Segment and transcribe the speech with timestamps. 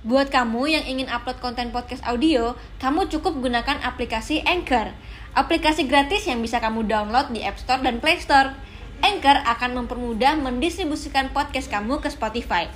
[0.00, 4.96] Buat kamu yang ingin upload konten podcast audio, kamu cukup gunakan aplikasi Anchor.
[5.36, 8.56] Aplikasi gratis yang bisa kamu download di App Store dan Play Store.
[9.04, 12.72] Anchor akan mempermudah mendistribusikan podcast kamu ke Spotify.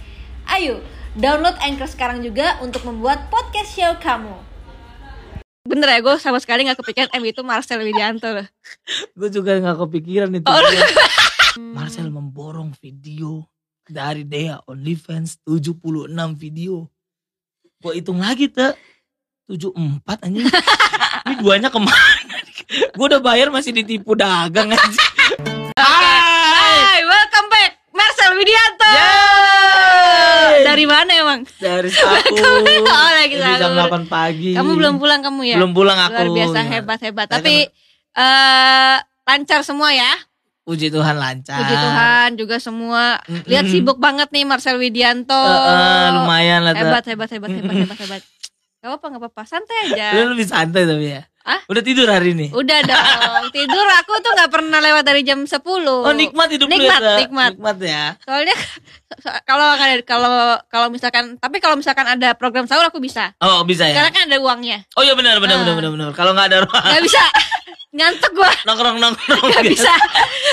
[0.52, 0.84] Ayo,
[1.16, 4.36] download Anchor sekarang juga untuk membuat podcast show kamu.
[5.64, 8.48] Bener ya, gue sama sekali gak kepikiran M itu Marcel Widianto loh.
[9.16, 10.44] Gue juga gak kepikiran itu.
[10.44, 10.60] Oh.
[11.72, 13.48] Marcel memborong video
[13.88, 16.92] dari Dea OnlyFans 76 video.
[17.84, 18.72] Gue hitung lagi tuh
[19.44, 20.48] 74 anjing.
[21.28, 22.16] Ini duanya ke mana?
[22.96, 25.04] Gue udah bayar masih ditipu dagang aja.
[25.76, 28.88] Hai, welcome back Marcel Widianto.
[28.88, 30.64] Yeay.
[30.64, 31.40] Dari mana emang?
[31.60, 32.40] Dari satu.
[32.84, 34.00] Oh, lagi Dari jam sahur.
[34.00, 34.56] 8 pagi.
[34.56, 35.56] Kamu belum pulang kamu ya?
[35.60, 36.16] Belum pulang aku.
[36.16, 36.68] Luar biasa Ya.
[36.72, 37.26] hebat hebat.
[37.28, 37.56] Saya Tapi
[38.14, 40.08] eh lancar semua ya.
[40.64, 41.60] Puji Tuhan lancar.
[41.60, 43.20] Puji Tuhan juga semua.
[43.22, 43.44] Mm-mm.
[43.44, 45.36] Lihat sibuk banget nih Marcel Widianto.
[45.36, 46.72] Eh, eh, lumayan lah.
[46.72, 48.22] Hebat hebat hebat hebat hebat hebat.
[48.80, 50.16] Gak apa gak apa-apa santai aja.
[50.16, 51.24] Lu lebih santai tapi ya.
[51.44, 51.60] Ah?
[51.68, 52.48] Udah tidur hari ini?
[52.48, 53.04] Udah dong.
[53.56, 57.04] Tidur aku tuh nggak pernah lewat dari jam 10 Oh nikmat hidup lu Nikmat, ya,
[57.04, 57.14] Ta?
[57.20, 57.52] nikmat.
[57.52, 58.04] Nikmat ya.
[58.24, 58.56] Soalnya
[59.48, 59.68] kalau
[60.08, 60.32] kalau
[60.72, 63.36] kalau misalkan tapi kalau misalkan ada program sahur aku bisa.
[63.44, 63.92] Oh bisa ya.
[64.00, 64.88] Karena kan ada uangnya.
[64.96, 65.68] Oh iya benar benar Ah.
[65.68, 66.08] benar benar benar.
[66.16, 67.20] Kalau nggak ada ruang Gak bisa.
[67.94, 68.50] Ngantuk gua.
[68.66, 69.44] nongkrong nongkrong.
[69.54, 69.92] Gak bisa.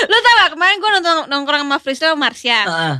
[0.06, 2.58] Lu tau gak kemarin gua nonton nongkrong sama Frisel sama Marsha.
[2.70, 2.96] Heeh.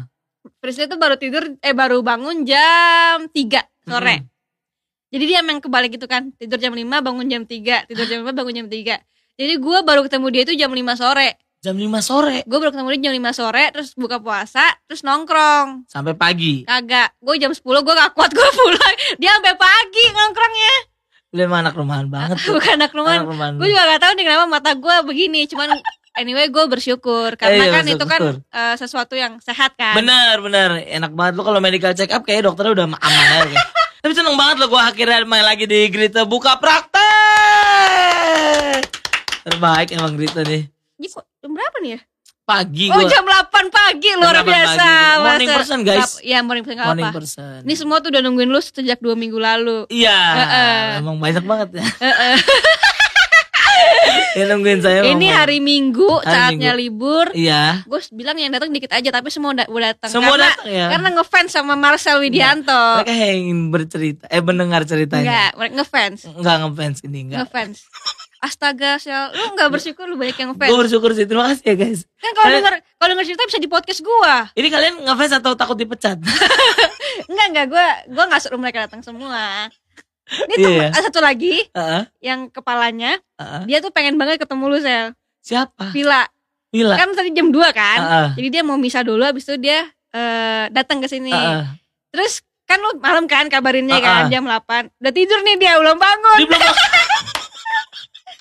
[0.59, 4.17] Frisel tuh baru tidur eh baru bangun jam 3 sore.
[4.19, 4.31] Mm-mm.
[5.13, 6.35] Jadi dia emang kebalik gitu kan.
[6.35, 8.99] Tidur jam 5 bangun jam 3, tidur jam 5 bangun jam 3.
[9.39, 11.39] Jadi gua baru ketemu dia itu jam 5 sore.
[11.63, 15.87] Jam 5 sore Gue baru ketemu dia jam 5 sore terus buka puasa, terus nongkrong.
[15.87, 16.67] sampai pagi.
[16.67, 17.15] Kagak.
[17.23, 18.95] Gue jam 10 gue gak kuat gue pulang.
[19.23, 20.75] Dia sampai pagi nongkrongnya.
[21.33, 22.53] Lu emang anak rumahan banget tuh.
[22.61, 23.25] Bukan anak rumahan.
[23.25, 23.53] Anak rumahan.
[23.57, 25.49] Gue juga gak tahu nih kenapa mata gue begini.
[25.49, 25.69] Cuman
[26.21, 29.97] anyway gue bersyukur karena Iya, kan itu kan eh, sesuatu yang sehat kan.
[29.97, 33.57] Bener bener enak banget lu kalau medical check up kayak dokternya udah aman aja.
[34.03, 37.01] Tapi seneng banget lo gue akhirnya main lagi di Grita buka praktek.
[39.47, 40.69] Terbaik emang Grita nih.
[41.01, 41.07] Ini
[41.49, 42.01] berapa nih ya?
[42.43, 44.75] Pagi Oh gua jam 8 pagi luar 8 biasa.
[44.75, 45.23] pagi.
[45.23, 45.59] Morning Master.
[45.63, 46.11] person, guys.
[46.21, 47.15] Iya morning person morning apa.
[47.15, 47.59] person.
[47.63, 49.87] Ini semua tuh udah nungguin lu sejak dua minggu lalu.
[49.87, 50.83] Iya, Heeh.
[50.99, 51.85] emang banyak banget ya.
[52.03, 52.35] Heeh.
[54.33, 55.01] Yang nungguin saya.
[55.05, 56.81] Ini hari Minggu, Hari saatnya Minggu.
[56.81, 57.27] libur.
[57.37, 57.85] Iya.
[57.85, 60.09] Gue bilang yang datang dikit aja, tapi semua udah, datang.
[60.09, 60.87] Semua karena, datang ya.
[60.89, 63.05] Karena ngefans sama Marcel Widianto.
[63.05, 65.25] Mereka yang ingin bercerita, eh mendengar ceritanya.
[65.29, 66.19] Enggak, mereka ngefans.
[66.33, 67.39] Enggak ngefans ini enggak.
[67.45, 67.77] Ngefans.
[68.43, 70.81] Astaga, Sel, lu gak bersyukur lu banyak yang Gue ngefans.
[70.83, 72.01] bersyukur sih, terima kasih ya guys.
[72.17, 74.51] Kan kalau denger kalau denger cerita bisa di podcast gua.
[74.59, 76.19] Ini kalian ngefans atau takut dipecat?
[77.31, 79.71] Enggak, enggak, gua gua enggak suruh mereka datang semua.
[80.27, 80.87] Ini tuh Iya.
[80.97, 83.63] satu lagi Heeh, yang kepalanya, heeh.
[83.65, 85.15] dia tuh pengen banget ketemu lu, Sel.
[85.39, 85.93] Siapa?
[85.93, 86.27] Villa.
[86.69, 86.97] Bila.
[86.97, 87.99] Kan tadi jam 2 kan?
[88.01, 91.31] Heeh, Jadi dia mau misah dulu habis itu dia eh, datang ke sini.
[91.31, 91.63] heeh.
[92.11, 94.33] Terus kan lu malam kan kabarinnya kan Uh-uh.
[94.33, 96.39] jam 8 Udah tidur nih dia belum bangun.
[96.39, 96.63] Dia belum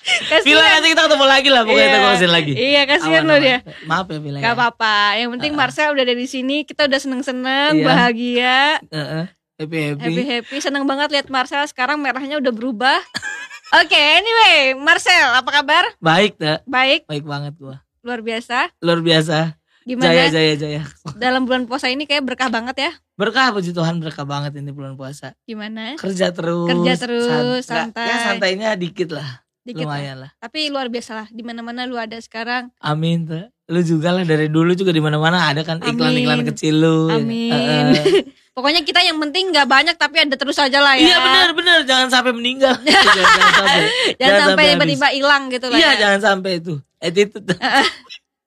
[0.02, 0.42] Kasihan.
[0.44, 1.88] Bila nanti kita ketemu lagi lah, pokoknya Iya.
[1.88, 2.52] kita ke sini lagi.
[2.52, 3.58] Iya kasihan lo dia.
[3.84, 4.36] Maaf ya Bila.
[4.38, 4.96] Gak apa-apa.
[5.14, 5.60] Yang penting Uh-uh.
[5.62, 6.56] Marcel udah ada di sini.
[6.62, 7.84] Kita udah seneng-seneng, Iya.
[7.84, 8.58] bahagia,
[8.88, 9.24] Heeh.
[9.54, 10.02] Happy happy.
[10.02, 10.56] happy happy.
[10.58, 12.98] Seneng banget lihat Marcel sekarang merahnya udah berubah.
[13.80, 15.84] Oke, anyway, Marcel apa kabar?
[15.96, 16.60] Baik, dah.
[16.64, 17.80] Baik, Baik banget gua.
[18.02, 18.74] luar biasa.
[18.78, 19.54] Luar biasa.
[19.82, 20.82] Gimana Jaya jaya jaya.
[21.18, 22.90] dalam bulan puasa ini kayak berkah banget ya?
[23.14, 25.34] Berkah puji Tuhan berkah banget ini bulan puasa.
[25.42, 25.94] Gimana?
[25.94, 26.66] Kerja terus.
[26.66, 28.06] Kerja terus, san- santai.
[28.06, 29.42] Ya santainya dikit lah.
[29.62, 29.94] Dikit lah.
[29.94, 30.30] lumayan lah.
[30.42, 31.26] Tapi luar biasa lah.
[31.30, 32.74] Di mana-mana lu ada sekarang.
[32.82, 33.46] Amin tuh.
[33.70, 36.98] Lu juga lah dari dulu juga di mana-mana ada kan iklan-iklan kecil lu.
[37.08, 37.22] ya.
[37.22, 37.94] Amin.
[38.52, 41.08] Pokoknya kita yang penting nggak banyak tapi ada terus aja lah ya.
[41.08, 42.76] Iya benar benar jangan sampai meninggal.
[42.84, 43.80] jangan, jangan sampai.
[44.20, 44.72] Jangan, sampai habis.
[44.76, 45.78] tiba-tiba hilang gitu lah.
[45.80, 45.98] Iya ya.
[46.04, 46.74] jangan sampai itu.
[47.00, 47.48] Attitude.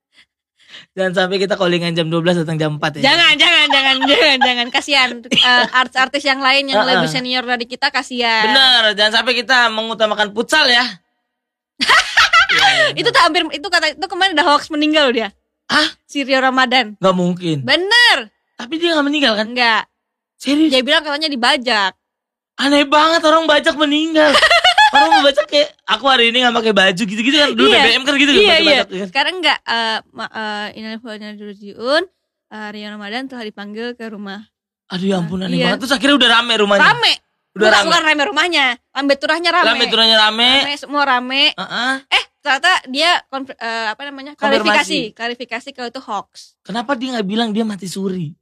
[0.96, 3.12] jangan sampai kita callingan jam 12 datang jam 4 ya.
[3.12, 4.68] Jangan, jangan, jangan, jangan, jangan.
[4.70, 7.02] Kasihan Eh, artis-artis yang lain yang Uh-uh.
[7.02, 8.46] lebih senior dari kita kasihan.
[8.46, 10.86] Bener, jangan sampai kita mengutamakan futsal ya.
[13.00, 15.34] Itu tuh hampir itu kata itu kemarin ada hoax meninggal dia.
[15.68, 15.90] Hah?
[16.06, 16.96] Si Rio Ramadan.
[17.02, 17.66] Gak mungkin.
[17.66, 18.32] Bener.
[18.56, 19.52] Tapi dia gak meninggal kan?
[19.52, 19.90] Enggak.
[20.40, 20.72] Serius?
[20.72, 21.92] Dia bilang katanya dibajak.
[22.56, 24.32] Aneh banget orang bajak meninggal.
[24.96, 27.50] orang mau bajak kayak aku hari ini gak pakai baju gitu-gitu kan.
[27.52, 27.84] Dulu Iya.
[27.84, 28.56] BBM kan gitu kan iya, iya.
[28.64, 29.08] bajak kan.
[29.12, 30.68] Sekarang enggak eh ma- eh,
[37.56, 37.88] Udah rame rumahnya.
[37.88, 37.88] Rame.
[37.88, 37.88] Udah bukan, rame.
[37.88, 38.66] bukan rame rumahnya.
[38.92, 39.68] Lambe turahnya rame.
[39.72, 40.52] Rame turunnya rame.
[40.68, 41.44] Rame, semua rame.
[41.56, 41.94] Heeh.
[42.12, 44.32] Eh, ternyata dia eh, apa namanya?
[44.36, 46.60] Klarifikasi, klarifikasi kalau itu hoax.
[46.68, 48.36] Kenapa dia nggak bilang dia mati suri?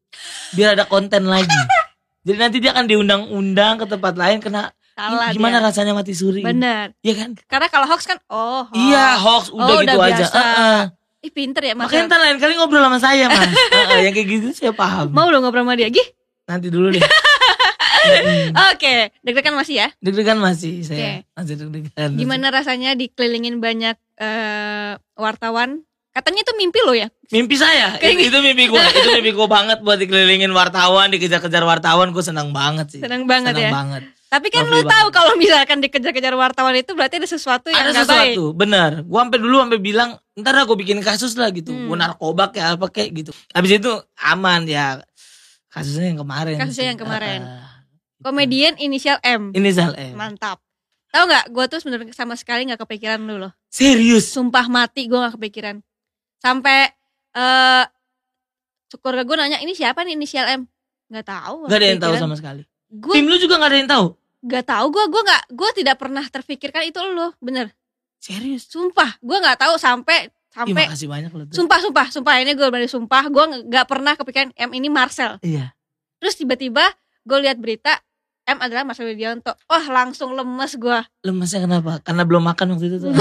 [0.57, 1.54] Biar ada konten lagi.
[2.25, 5.66] Jadi nanti dia akan diundang-undang ke tempat lain kena Salah gimana dia.
[5.69, 6.42] rasanya mati suri?
[6.42, 6.94] Bener.
[7.04, 7.30] Iya kan?
[7.50, 8.66] Karena kalau hoax kan oh.
[8.69, 8.77] hoax.
[8.77, 10.16] Iya hoax udah Oh, gitu udah aja.
[10.25, 10.39] biasa.
[10.39, 10.81] Heeh.
[11.24, 11.88] Ih pinter ya Mas.
[11.88, 13.48] Makanya ntar lain kali ngobrol sama saya mas.
[13.75, 15.12] Heeh, yang kayak gitu saya paham.
[15.12, 15.88] Mau lo ngobrol sama dia?
[15.92, 16.07] Gih.
[16.48, 17.00] Nanti dulu deh.
[18.74, 19.88] Oke, deg-degan masih ya?
[20.00, 20.98] Deg-degan masih saya.
[20.98, 21.12] Oke.
[21.36, 22.10] Masih deg-degan.
[22.20, 25.84] Gimana rasanya dikelilingin banyak eh, wartawan?
[26.14, 27.10] Katanya itu mimpi lo ya?
[27.34, 27.98] Mimpi saya.
[27.98, 28.86] Kayak itu, itu mimpi gua.
[28.86, 32.14] itu mimpi gua banget buat dikelilingin wartawan, dikejar-kejar wartawan.
[32.14, 33.02] Gue senang banget sih.
[33.02, 33.72] Senang banget Senang ya.
[33.74, 34.04] banget.
[34.30, 38.06] Tapi kan Lovely lu tahu kalau misalkan dikejar-kejar wartawan itu berarti ada sesuatu yang Ada
[38.06, 38.38] baik.
[38.38, 39.02] sesuatu, bener.
[39.10, 41.74] Gua sampai dulu sampai bilang, ntar aku bikin kasus lah gitu.
[41.74, 41.90] Hmm.
[41.90, 43.32] Gua narkoba kayak apa kayak gitu.
[43.50, 43.92] Habis itu
[44.22, 45.02] aman ya.
[45.74, 46.58] Kasusnya yang kemarin.
[46.62, 47.42] Kasusnya yang kemarin.
[47.42, 47.62] Gitu.
[48.24, 49.52] Komedian inisial M.
[49.52, 50.16] Inisial M.
[50.16, 50.64] Mantap.
[51.12, 51.46] Tahu nggak?
[51.54, 53.52] Gue tuh sebenarnya sama sekali nggak kepikiran lu loh.
[53.70, 54.31] Serius.
[54.31, 55.84] Sumpah mati gue nggak kepikiran.
[56.40, 56.90] Sampai
[57.34, 57.86] eh
[58.94, 60.62] keluarga gue nanya ini siapa nih inisial M?
[61.12, 61.56] Nggak tahu.
[61.70, 62.64] Gak ada yang tahu sama sekali.
[62.90, 64.08] Gue Tim lu juga gak ada yang tahu.
[64.44, 64.86] nggak tahu.
[64.92, 67.31] Gue gue nggak gue tidak pernah terfikirkan itu lo.
[67.40, 67.72] Bener.
[68.18, 68.66] Serius.
[68.69, 69.18] Sumpah.
[69.22, 70.86] Gue nggak tahu sampai Ih, sampai.
[70.90, 71.56] makasih banyak lu tuh.
[71.58, 73.30] Sumpah sumpah sumpah ini gue berani sumpah.
[73.30, 75.38] Gue nggak pernah kepikiran M ini Marcel.
[75.42, 75.74] Iya.
[76.22, 76.86] Terus tiba-tiba
[77.24, 77.98] gue lihat berita
[78.44, 79.56] M adalah Marcel Widianto.
[79.72, 81.00] Wah langsung lemes gue.
[81.24, 82.04] Lemesnya kenapa?
[82.04, 83.12] Karena belum makan waktu itu tuh.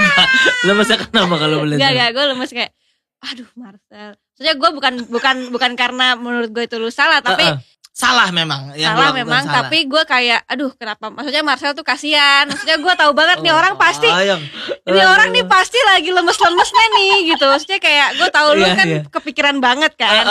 [0.68, 2.72] Lemesnya kenapa kalau boleh Gak gak gue lemes kayak
[3.18, 4.16] aduh Marcel.
[4.38, 7.58] Soalnya gue bukan bukan bukan karena menurut gue itu lu salah tapi Heeh.
[7.98, 8.78] Salah memang.
[8.78, 9.54] Yang salah memang salah.
[9.66, 12.46] tapi gue kayak aduh kenapa maksudnya Marcel tuh kasihan.
[12.46, 14.44] Maksudnya gue tahu banget nih orang pasti Oh, yang-
[14.86, 17.44] ini orang nih pasti lagi lemes-lemesnya nih gitu.
[17.44, 19.00] Maksudnya kayak gue tahu lu Iya, kan iya.
[19.10, 20.22] kepikiran banget kan.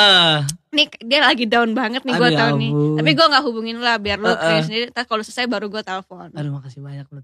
[0.72, 2.72] Nih dia lagi down banget nih gue ya tahu nih.
[3.04, 4.40] Tapi gue nggak hubungin lah biar lu Heeh.
[4.40, 4.86] kayak sendiri.
[4.96, 6.31] Kalau selesai baru gue telepon.
[6.31, 7.19] Aduh makasih banyak lu.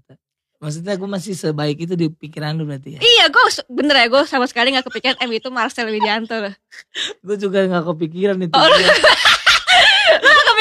[0.60, 3.00] Maksudnya gue masih sebaik itu di pikiran lu berarti ya.
[3.00, 6.54] Iya gue bener ya gue sama sekali nggak kepikiran M itu Marcel Widianto loh.
[7.26, 8.52] Gue juga gak kepikiran itu.
[8.52, 8.64] Oh,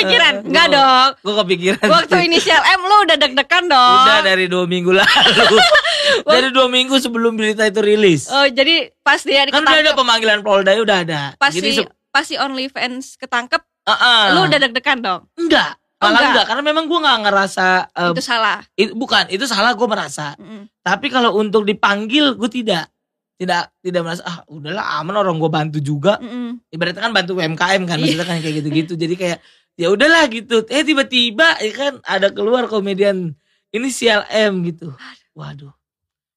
[0.04, 0.34] kepikiran?
[0.36, 1.10] Eh, Enggak gua- dong.
[1.20, 1.88] Gue kepikiran.
[1.90, 2.26] Waktu sih.
[2.26, 3.98] inisial M lu udah deg-degan dong.
[4.04, 5.58] Udah dari dua minggu lalu.
[6.34, 8.28] dari dua minggu sebelum berita itu rilis.
[8.28, 11.22] Oh jadi pas dia kan udah ada pemanggilan Polda udah ada.
[11.36, 11.88] pas Jadi
[12.22, 14.24] si OnlyFans ketangkep, Ah, ah.
[14.32, 15.22] lu udah deg-degan dong.
[15.34, 15.76] enggak.
[15.98, 16.30] Oh, Malah enggak.
[16.30, 16.46] enggak.
[16.46, 18.60] karena memang gue nggak ngerasa eh, itu salah.
[18.76, 20.36] it- bukan itu salah gue merasa.
[20.36, 20.68] Mm-mm.
[20.80, 22.92] Tapi kalau untuk dipanggil gue tidak
[23.34, 26.20] tidak tidak merasa ah udahlah aman orang gue bantu juga.
[26.20, 26.60] Mm-mm.
[26.70, 28.94] Ibaratnya kan bantu UMKM kan maksudnya kan kayak gitu-gitu.
[29.02, 29.40] Jadi kayak
[29.76, 30.66] ya udahlah gitu.
[30.68, 33.34] Eh tiba-tiba ya kan ada keluar komedian
[33.70, 34.94] inisial M gitu.
[35.34, 35.74] Waduh.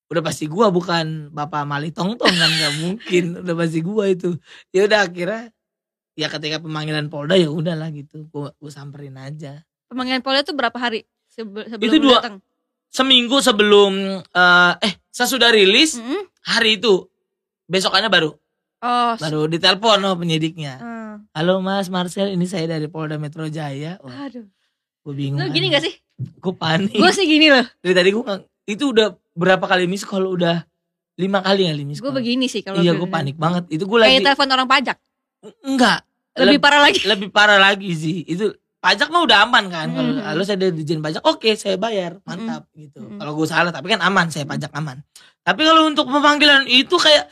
[0.07, 3.25] Udah pasti gua bukan Bapak Mali Tongtong kan nggak mungkin.
[3.41, 4.39] Udah pasti gua itu.
[4.71, 5.51] Ya udah akhirnya
[6.15, 8.25] ya ketika pemanggilan Polda ya udahlah gitu.
[8.29, 9.61] Gua, gua samperin aja.
[9.87, 12.39] Pemanggilan Polda itu berapa hari sebe- sebelum Itu dua- datang?
[12.87, 13.93] Seminggu sebelum
[14.25, 16.23] eh eh sesudah rilis Mm-mm.
[16.47, 17.05] hari itu
[17.65, 18.31] besokannya baru
[18.79, 19.13] Oh.
[19.17, 20.79] baru ditelepon oh penyidiknya.
[20.79, 20.96] eh.
[21.37, 24.01] Halo Mas Marcel, ini saya dari Polda Metro Jaya.
[24.01, 24.49] Wah, Aduh.
[25.05, 25.37] gue bingung.
[25.37, 25.93] Lu gini gak sih?
[26.41, 26.97] Gue panik.
[26.97, 27.61] Gue sih gini loh.
[27.79, 28.25] Dari tadi gue
[28.67, 29.07] itu udah
[29.37, 30.65] berapa kali miss call udah
[31.15, 33.69] lima kali kali miss Gue begini sih kalau Iya gue- panik banget.
[33.69, 34.97] Itu gue lagi Kayak telepon orang pajak.
[35.63, 36.01] enggak
[36.35, 37.01] Lebih Leb- parah lagi.
[37.05, 38.17] lebih parah lagi sih.
[38.25, 39.87] Itu pajak mah udah aman kan.
[39.91, 40.25] Kalau Mm.
[40.25, 43.01] halo saya dari dijen pajak, oke saya bayar, mantap gitu.
[43.03, 43.17] Mm.
[43.19, 45.05] Kalau gue salah tapi kan aman, saya pajak aman.
[45.41, 47.29] Tapi kalau untuk pemanggilan itu kayak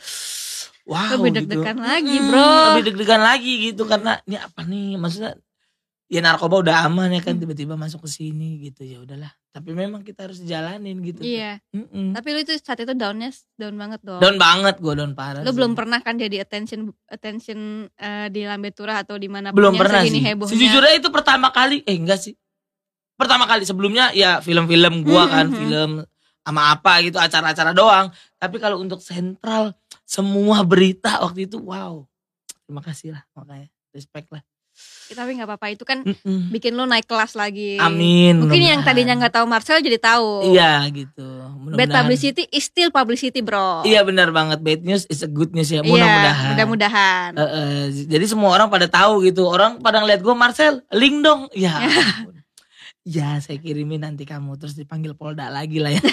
[0.85, 1.37] wow Lebih gitu.
[1.41, 2.49] deg-degan lagi, Mm, bro.
[2.71, 5.33] Lebih deg-degan lagi gitu karena ini apa nih maksudnya
[6.05, 7.41] ya narkoba udah aman ya kan Mm.
[7.41, 9.33] tiba-tiba masuk ke sini gitu ya udahlah.
[9.49, 11.23] Tapi memang kita harus jalanin gitu.
[11.23, 11.63] Iya.
[11.71, 12.11] Mm-mm.
[12.11, 14.19] Tapi lu itu saat itu downnya down banget dong.
[14.19, 15.41] Down banget gue down parah.
[15.41, 15.55] Lu sih.
[15.55, 17.59] belum pernah kan jadi attention attention
[17.95, 20.19] eh, di Lambe Turah atau di mana belum pernah sih.
[20.19, 20.51] hebohnya.
[20.51, 22.35] Sejujurnya itu pertama kali eh enggak sih.
[23.15, 25.91] Pertama kali sebelumnya ya film-film gua kan, hmm, film
[26.43, 28.11] sama apa gitu acara-acara doang.
[28.35, 29.71] Tapi kalau untuk sentral
[30.05, 32.05] semua berita waktu itu wow.
[32.65, 33.69] Terima kasih lah makanya.
[33.93, 34.41] Respect lah.
[35.07, 36.51] Ya, tapi nggak apa-apa itu kan Mm-mm.
[36.51, 37.79] bikin lu naik kelas lagi.
[37.79, 38.43] Amin.
[38.43, 40.51] Mungkin yang tadinya nggak tahu Marcel jadi tahu.
[40.51, 41.23] Iya gitu.
[41.71, 43.87] Bad publicity is still publicity, bro.
[43.87, 44.59] Iya benar banget.
[44.59, 45.79] Bad news is a good news ya.
[45.79, 46.47] Iya, Mudah-mudahan.
[46.51, 47.29] mudah-mudahan.
[47.39, 49.47] Eh, eh, jadi semua orang pada tahu gitu.
[49.47, 51.47] Orang pada ngeliat gue Marcel, link dong.
[51.55, 51.79] Ya.
[53.05, 56.01] ya saya kirimin nanti kamu terus dipanggil Polda lagi lah ya.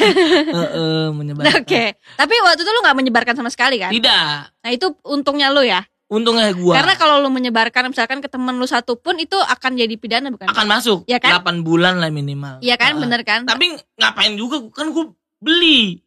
[0.52, 1.58] Eh, eh, menyebarkan.
[1.58, 1.96] Oke.
[1.96, 3.88] Tapi waktu itu lu nggak menyebarkan sama sekali kan?
[3.90, 4.28] Tidak.
[4.60, 5.80] Nah itu untungnya lu ya.
[6.06, 9.96] Untungnya gue Karena kalau lu menyebarkan misalkan ke temen lu satu pun itu akan jadi
[9.96, 10.44] pidana bukan?
[10.46, 10.98] akan masuk.
[11.06, 11.40] Iya kan?
[11.40, 12.60] 8 bulan lah minimal.
[12.60, 13.40] Iya kan, Eh, bener kan?
[13.42, 15.08] Tapi ngapain juga kan gue
[15.40, 16.04] beli.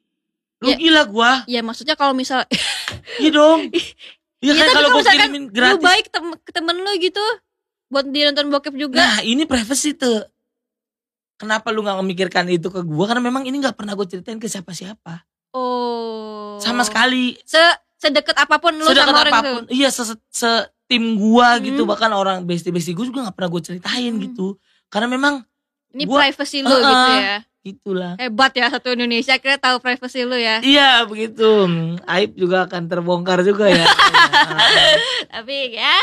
[0.61, 0.77] Lu Ya.
[0.77, 1.31] gila gue.
[1.49, 2.45] Ya maksudnya kalau misal
[3.17, 3.73] Iya dong.
[4.37, 5.81] Iya Ya, kan kalau misalkan kirimin lu gratis.
[5.81, 7.25] baik tem- ke temen lu gitu
[7.87, 9.01] buat dia nonton bokep juga.
[9.01, 10.21] Nah ini privacy tuh.
[11.35, 13.05] Kenapa lu gak memikirkan itu ke gue?
[13.05, 15.27] Karena memang ini gak pernah gue ceritain ke siapa-siapa.
[15.51, 16.55] oh.
[16.57, 17.35] Sama sekali.
[17.43, 17.59] Se
[17.97, 19.61] sedekat apa pun lu Sedekat sama orang apa pun.
[19.65, 19.71] itu.
[19.75, 21.81] Iya se, se- tim gua gitu.
[21.81, 21.89] Hmm.
[21.89, 24.21] Bahkan orang bestie-bestie gue juga gak pernah gue ceritain Hmm.
[24.21, 24.55] gitu.
[24.87, 25.43] Karena memang
[25.91, 26.83] Ini Gua- privacy lu Uh-uh.
[26.83, 27.37] gitu ya.
[27.65, 28.13] Itulah.
[28.21, 30.61] Hebat ya satu Indonesia kira tahu privacy lu ya.
[30.61, 31.65] Iya begitu.
[32.05, 33.83] Aib juga akan terbongkar juga ya.
[34.35, 34.97] Iya.
[35.31, 35.95] Tapi ya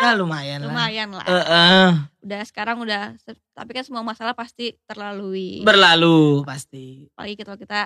[0.00, 0.70] ya lumayan, lah.
[0.72, 1.24] lumayan lah.
[1.26, 1.88] Eh, eh,
[2.22, 3.16] Udah sekarang udah
[3.52, 5.64] tapi kan semua masalah pasti terlalui.
[5.66, 7.10] berlalu pasti.
[7.12, 7.80] Apalagi kita kita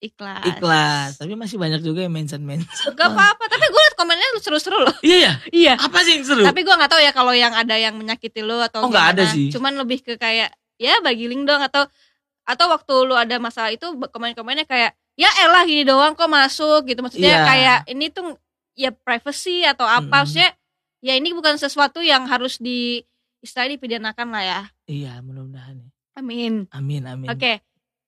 [0.00, 0.44] ikhlas.
[0.46, 1.10] Ikhlas.
[1.20, 2.66] Tapi masih banyak juga yang mention mention.
[2.96, 4.96] Gak apa-apa, tapi gue liat komennya seru-seru loh.
[5.04, 5.32] Iya ya.
[5.52, 5.74] Iya.
[5.76, 6.42] Apa sih yang seru?
[6.42, 9.22] Tapi gue nggak tahu ya kalau yang ada yang menyakiti lo atau Oh, nggak ada
[9.28, 9.52] sih.
[9.52, 11.84] Cuman lebih ke kayak ya bagi link dong atau
[12.42, 17.00] atau waktu lu ada masalah itu komen-komennya kayak ya elah gini doang kok masuk gitu
[17.00, 17.44] maksudnya Iya.
[17.44, 18.34] kayak ini tuh
[18.72, 20.14] ya privacy atau apa Mm-mm.
[20.16, 20.50] maksudnya
[20.98, 23.04] ya ini bukan sesuatu yang harus di
[23.40, 25.76] istilahnya dipidanakan lah ya Iya, mudah-mudahan.
[25.76, 25.88] ya.
[26.16, 27.28] amin Amin, amin.
[27.28, 27.52] oke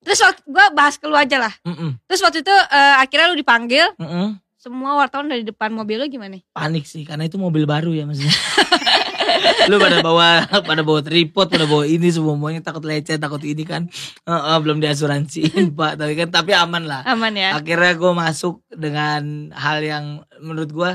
[0.01, 3.37] terus waktu gue bahas ke lu aja lah Mm-mm, terus waktu itu eh, akhirnya lu
[3.37, 4.35] dipanggil mm-mm.
[4.57, 8.31] semua wartawan dari depan mobil lu gimana Panik sih karena itu mobil baru ya maksudnya.
[9.67, 10.29] lu pada bawa
[10.63, 13.87] pada bawa tripod, pada bawa ini semuanya takut lecet, takut ini kan.
[14.23, 15.97] Heeh, belum diasuransiin, Pak.
[15.97, 17.03] Tapi kan tapi aman lah.
[17.05, 19.23] aman ya akhirnya gue masuk dengan
[19.53, 20.05] hal yang
[20.39, 20.93] menurut gue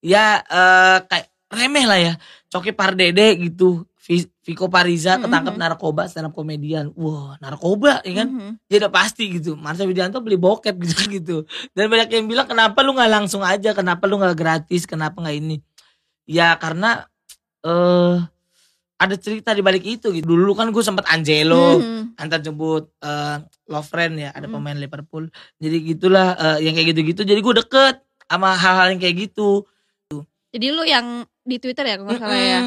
[0.00, 2.12] ya eh, kayak remeh lah ya
[2.46, 5.60] Coki Pardede gitu Vi- Viko Pariza ketangkep Mhm.
[5.60, 8.50] narkoba stand up komedian wah narkoba ya kan Mhm.
[8.66, 11.36] ya udah pasti gitu Marsha Widianto beli bokep gitu gitu
[11.74, 15.36] dan banyak yang bilang kenapa lu nggak langsung aja kenapa lu nggak gratis kenapa nggak
[15.36, 15.56] ini
[16.24, 17.09] ya karena
[17.62, 18.16] eh
[18.96, 22.16] ada cerita di balik itu gitu dulu kan gue sempat Angelo Mhm.
[22.16, 23.36] antar jemput eh
[23.66, 24.54] love friend ya ada Hmm.
[24.54, 29.16] pemain Liverpool jadi gitulah eh, yang kayak gitu-gitu jadi gue deket sama hal-hal yang kayak
[29.26, 29.64] gitu
[30.50, 31.06] Jadi lu yang
[31.40, 32.60] di Twitter ya kalau nggak salah ya.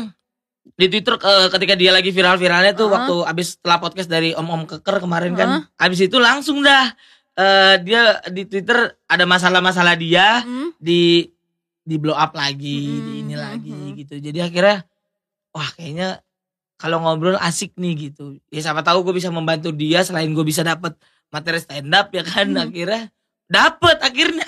[0.73, 2.95] Di Twitter eh, ketika dia lagi viral-viralnya tuh Heeh.
[2.95, 6.95] waktu abis setelah podcast dari Om Om Keker kemarin kan abis itu langsung dah
[7.35, 10.71] eh, dia di Twitter ada masalah-masalah dia Hmm.
[10.77, 11.27] di
[11.77, 13.82] di blow up lagi Mm-mm, di ini lagi mm-mm.
[14.03, 14.19] Gitu.
[14.19, 14.83] Jadi akhirnya
[15.55, 16.19] wah kayaknya
[16.77, 18.35] kalau ngobrol asik nih gitu.
[18.51, 20.99] Ya siapa tahu gue bisa membantu dia selain gue bisa dapat
[21.31, 22.51] materi stand up ya kan?
[22.51, 22.59] Mm.
[22.59, 23.01] akhirnya
[23.47, 24.47] dapat akhirnya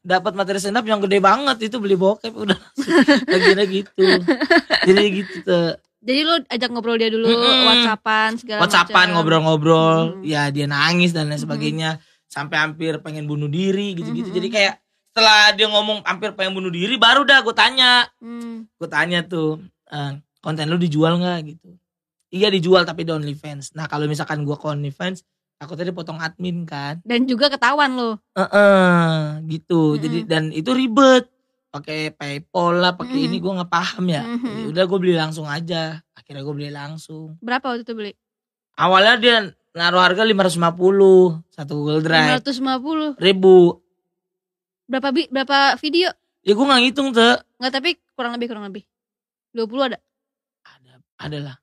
[0.00, 1.70] dapat materi stand up yang gede banget.
[1.70, 2.58] Itu beli bokep udah
[3.36, 4.06] akhirnya gitu.
[4.82, 7.66] Jadi gitu tuh Jadi lu ajak ngobrol dia dulu, Mm-mm.
[7.66, 10.22] WhatsAppan segala whatsappan ngobrol-ngobrol.
[10.22, 10.22] Mm.
[10.22, 11.98] ya dia nangis dan lain sebagainya.
[12.26, 14.30] Sampai hampir pengen bunuh diri gitu-gitu.
[14.30, 14.38] Mm-mm.
[14.38, 14.74] jadi kayak
[15.16, 18.68] setelah dia ngomong hampir pengen bunuh diri baru dah gue tanya Hmm.
[18.70, 19.56] gue tanya tuh
[19.86, 21.72] eh, konten lu dijual nggak gitu
[22.28, 25.24] iya dijual tapi di OnlyFans nah kalau misalkan gue ke OnlyFans
[25.56, 28.12] takutnya dipotong admin kan Dan juga ketahuan lu.
[28.36, 29.98] eh gitu Mm-mm.
[29.98, 31.32] jadi dan itu ribet
[31.66, 33.26] pakai PayPal lah pakai Mm.
[33.26, 34.44] ini gue nggak paham ya Mhm.
[34.44, 35.82] Jadi udah gue beli langsung aja
[36.12, 38.12] akhirnya gue beli langsung Berapa waktu itu beli?
[38.74, 39.36] awalnya dia
[39.72, 43.16] naruh harga 550 satu Google Drive 550.
[43.18, 43.80] ribu
[44.86, 46.10] Berapa bi berapa video?
[46.40, 48.86] ya gue nggak ngitung tuh Enggak tapi kurang lebih kurang lebih.
[49.50, 49.98] 20 ada.
[50.62, 51.56] ada ada lah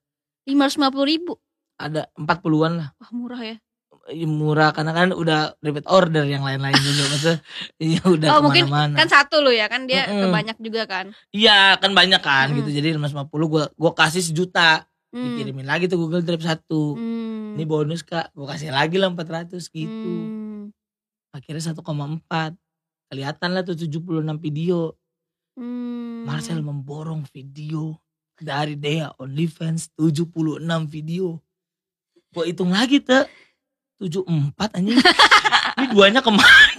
[0.44, 1.34] 550 ribu.
[1.76, 3.58] ada 40-an lah Wah murah ya.
[4.28, 7.38] Murah karena kan udah repeat order yang lain-lain juga maksudnya
[7.80, 10.28] iya udah Oh, mungkin ke mana-mana Kan satu lu ya kan dia Mm-mm.
[10.28, 11.06] kebanyak juga kan.
[11.32, 12.56] iya kan banyak kan Mm.
[12.60, 15.38] gitu jadi 550 gue gua kasih sejuta Hmm.
[15.38, 17.54] dikirimin lagi tuh Google Drive satu Hmm.
[17.54, 20.74] ini bonus kak gue kasih lagi lah 400 gitu Hmm.
[21.30, 22.58] akhirnya 1,4
[23.14, 24.98] kelihatan lah tuh 76 video.
[25.54, 26.26] Hmm.
[26.26, 27.94] Marcel memborong video
[28.42, 30.58] dari Dea OnlyFans 76
[30.90, 31.38] video.
[32.34, 33.30] Gue hitung lagi tuh
[34.02, 34.98] 74 anjing.
[35.78, 36.74] Ini duanya ke mana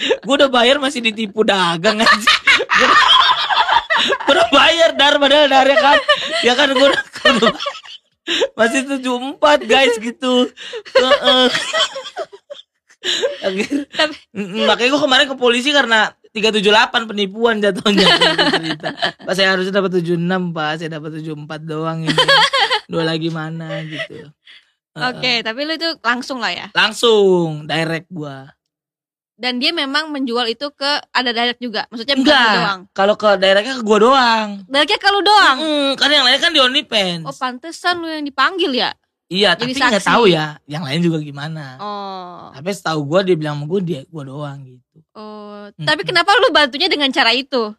[0.00, 2.32] gue udah bayar masih ditipu dagang aja
[4.24, 5.98] gue udah bayar dar padahal dar ya kan?
[6.40, 6.88] Ya kan gue
[8.56, 10.48] masih 74 guys gitu.
[10.96, 11.46] Heeh.
[11.52, 12.49] Akhir-
[13.40, 13.88] Tapi-
[14.64, 18.06] makanya gue kemarin ke polisi karena 378 penipuan jatuhnya
[18.54, 18.94] cerita.
[19.26, 20.20] Pas saya harusnya dapat 76
[20.54, 22.18] pak, saya dapat 74 doang ini.
[22.86, 24.30] Dua lagi mana gitu.
[24.90, 25.38] Oke, Heeh.
[25.42, 26.66] tapi lu itu langsung lah ya.
[26.74, 28.50] Langsung direct gua.
[29.40, 31.88] Dan dia memang menjual itu ke ada direct juga.
[31.88, 32.54] Maksudnya bukan Enggak.
[32.60, 32.80] doang.
[32.92, 34.48] Kalau ke directnya ke gua doang.
[34.68, 35.56] Directnya ke lu doang.
[35.58, 37.24] Mm, kan yang lain kan di OnlyFans.
[37.24, 38.90] Oh, pantesan lu yang dipanggil ya?
[39.30, 41.78] Iya, jadi tapi nggak tahu ya yang lain juga gimana.
[41.78, 42.50] Oh.
[42.50, 44.98] Tapi setahu gua dia bilang sama gua dia gua doang gitu.
[45.12, 45.86] Oh, Mm-mm.
[45.86, 47.72] tapi kenapa lu bantunya dengan cara itu?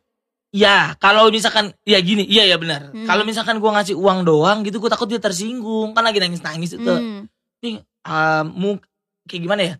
[0.49, 2.89] Ya, kalau misalkan ya gini, iya ya benar.
[2.89, 3.03] Hmm.
[3.03, 5.91] Kalau misalkan gua ngasih uang doang gitu, gua takut dia tersinggung.
[5.91, 6.87] Kan lagi nangis-nangis itu.
[6.87, 7.27] Hmm.
[7.59, 8.81] nih eh, mu
[9.23, 9.75] kayak gimana ya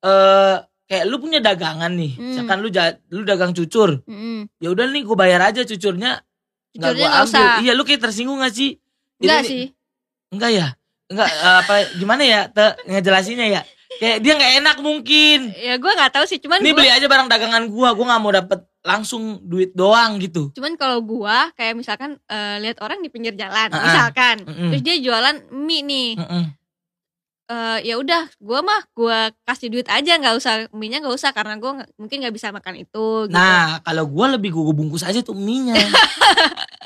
[0.00, 0.56] eh
[0.86, 2.24] kayak lu punya dagangan nih Hmm.
[2.26, 4.48] misalkan lu ja- lu dagang cucur Mm-mm.
[4.56, 6.24] ya udah nih gue bayar aja cucurnya
[6.70, 7.60] Cucurnya gue nggak ambil usah.
[7.60, 8.80] iya lu kayak tersinggung gak sih
[9.20, 9.76] Enggak sih.
[10.30, 10.66] enggak ya
[11.08, 13.62] enggak eh, apa gimana ya te ngejelasinnya ya
[13.98, 17.06] kayak dia nggak enak mungkin Ya gua nggak tahu sih, cuman ini gua, beli aja
[17.08, 21.74] barang dagangan gua gua nggak mau dapet langsung duit doang gitu cuman kalau gua kayak
[21.74, 23.82] misalkan eh, lihat orang di pinggir jalan, Ah, ah.
[23.82, 24.70] misalkan, Mm-mm.
[24.70, 26.10] terus dia jualan mie nih.
[26.14, 26.44] Mm-mm.
[27.48, 31.56] Eh, ya udah gue mah gue kasih duit aja nggak usah mie-nya nggak usah karena
[31.56, 32.86] gue mungkin nggak bisa makan itu
[33.26, 33.32] gitu.
[33.32, 35.74] Nah, kalau gua lebih gua bungkus aja tuh mie-nya.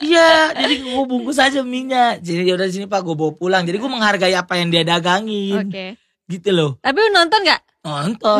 [0.02, 2.18] Iya, jadi gua bungkus aja mie-nya.
[2.18, 3.62] Jadi ya udah sini Pak, gua bawa pulang.
[3.62, 5.62] Jadi gua menghargai apa yang dia dagangin.
[5.62, 5.86] oke
[6.26, 6.74] Gitu loh.
[6.80, 8.38] tapi lu nonton nggak Nonton.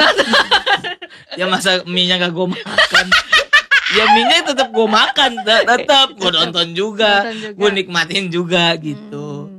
[1.39, 3.07] ya masa mie-nya gak gua makan.
[3.93, 7.31] ya mie-nya tetap gua makan, te- tetap gua nonton juga.
[7.31, 7.55] Nonton juga.
[7.55, 9.27] Gua nikmatin juga gitu.
[9.47, 9.52] Hmm.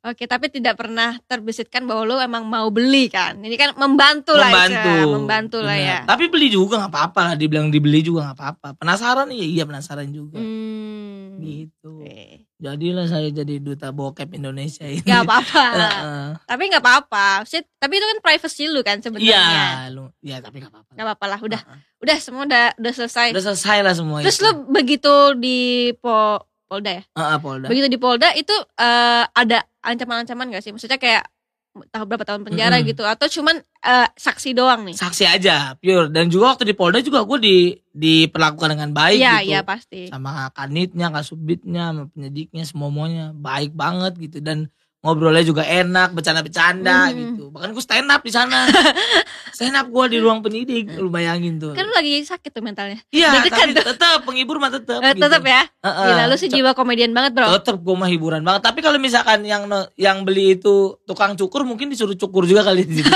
[0.00, 3.36] Oke, tapi tidak pernah terbisitkan bahwa lu emang mau beli kan?
[3.36, 4.96] Ini kan membantu, lah, membantu.
[5.20, 5.98] Membantu lah ya.
[6.08, 7.34] Tapi beli juga nggak apa-apa lah.
[7.36, 8.68] Dibilang dibeli juga nggak apa-apa.
[8.80, 10.40] Penasaran iya, iya penasaran juga.
[10.40, 11.36] Hmm.
[11.36, 12.00] Gitu.
[12.00, 12.48] Oke.
[12.60, 15.04] Jadilah saya jadi duta bokep Indonesia ini.
[15.04, 15.64] Gak apa-apa.
[16.50, 17.44] Tapi nggak apa-apa.
[17.44, 19.64] Tapi itu kan privacy lu kan Iya, sebenarnya.
[19.92, 20.08] lu.
[20.20, 20.92] Ya tapi nggak apa-apa.
[20.92, 21.38] Gak apa-apa lah.
[21.40, 21.80] Udah, Heeh.
[22.04, 23.32] udah semua udah udah selesai.
[23.32, 24.44] Udah selesai lah semua Terus itu.
[24.44, 27.02] lu begitu di po Polda ya?
[27.18, 27.66] Heeh, Polda.
[27.66, 30.70] Begitu di Polda itu eh, ada ancaman-ancaman gak sih?
[30.70, 31.26] Maksudnya kayak
[31.70, 32.90] tahu berapa tahun penjara Mm-mm.
[32.94, 34.94] gitu atau cuman eh, saksi doang nih?
[34.94, 36.06] Saksi aja, pure.
[36.10, 37.56] Dan juga waktu di Polda juga gue di
[37.90, 39.50] diperlakukan dengan baik Iya, gitu.
[39.50, 40.00] iya pasti.
[40.06, 44.38] Sama kanitnya, kasubitnya, sama penyidiknya, semuanya baik banget gitu.
[44.38, 47.16] Dan ngobrolnya juga enak, bercanda-bercanda Mhm.
[47.16, 47.44] gitu.
[47.48, 48.68] Bahkan gue stand up di sana.
[49.56, 51.72] stand up gue di ruang penyidik, lu bayangin tuh.
[51.72, 53.00] Kan lu lagi sakit tuh mentalnya.
[53.08, 55.00] Iya, tapi tetap penghibur mah tetap.
[55.00, 55.64] Eh, tetap ya.
[55.80, 56.06] Heeh.
[56.06, 57.48] Gila lu sih jiwa komedian banget, Bro.
[57.56, 58.60] Tetep gue mah hiburan banget.
[58.62, 59.64] Tapi kalau misalkan yang
[59.96, 63.00] yang beli itu tukang cukur mungkin disuruh cukur juga kali di.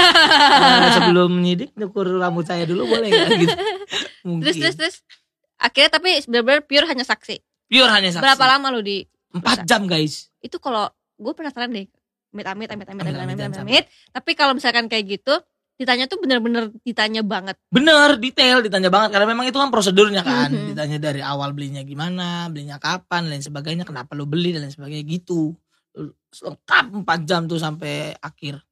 [0.55, 3.57] Nah, sebelum menyidik cukur rambut saya dulu boleh nggak gitu?
[4.25, 4.43] Mungkin.
[4.43, 4.97] Terus terus terus
[5.55, 7.37] akhirnya tapi benar-benar pure hanya saksi.
[7.69, 8.25] Pure hanya saksi.
[8.25, 10.31] Berapa lama lu di Empat jam guys.
[10.39, 10.87] itu kalau
[11.19, 11.87] gue penasaran deh
[12.35, 15.35] amit amit amit amit amit Amit, amit, amit, tapi kalau misalkan kayak gitu
[15.75, 20.55] ditanya tuh bener-bener ditanya banget Bener, detail ditanya banget karena memang itu kan prosedurnya kan.
[20.55, 20.71] Mhm.
[20.71, 25.03] Ditanya dari awal belinya gimana, belinya kapan, lain sebagainya, kenapa lu beli dan lain sebagainya
[25.03, 25.51] gitu.
[26.39, 28.63] Lengkap 4 jam tuh sampai akhir.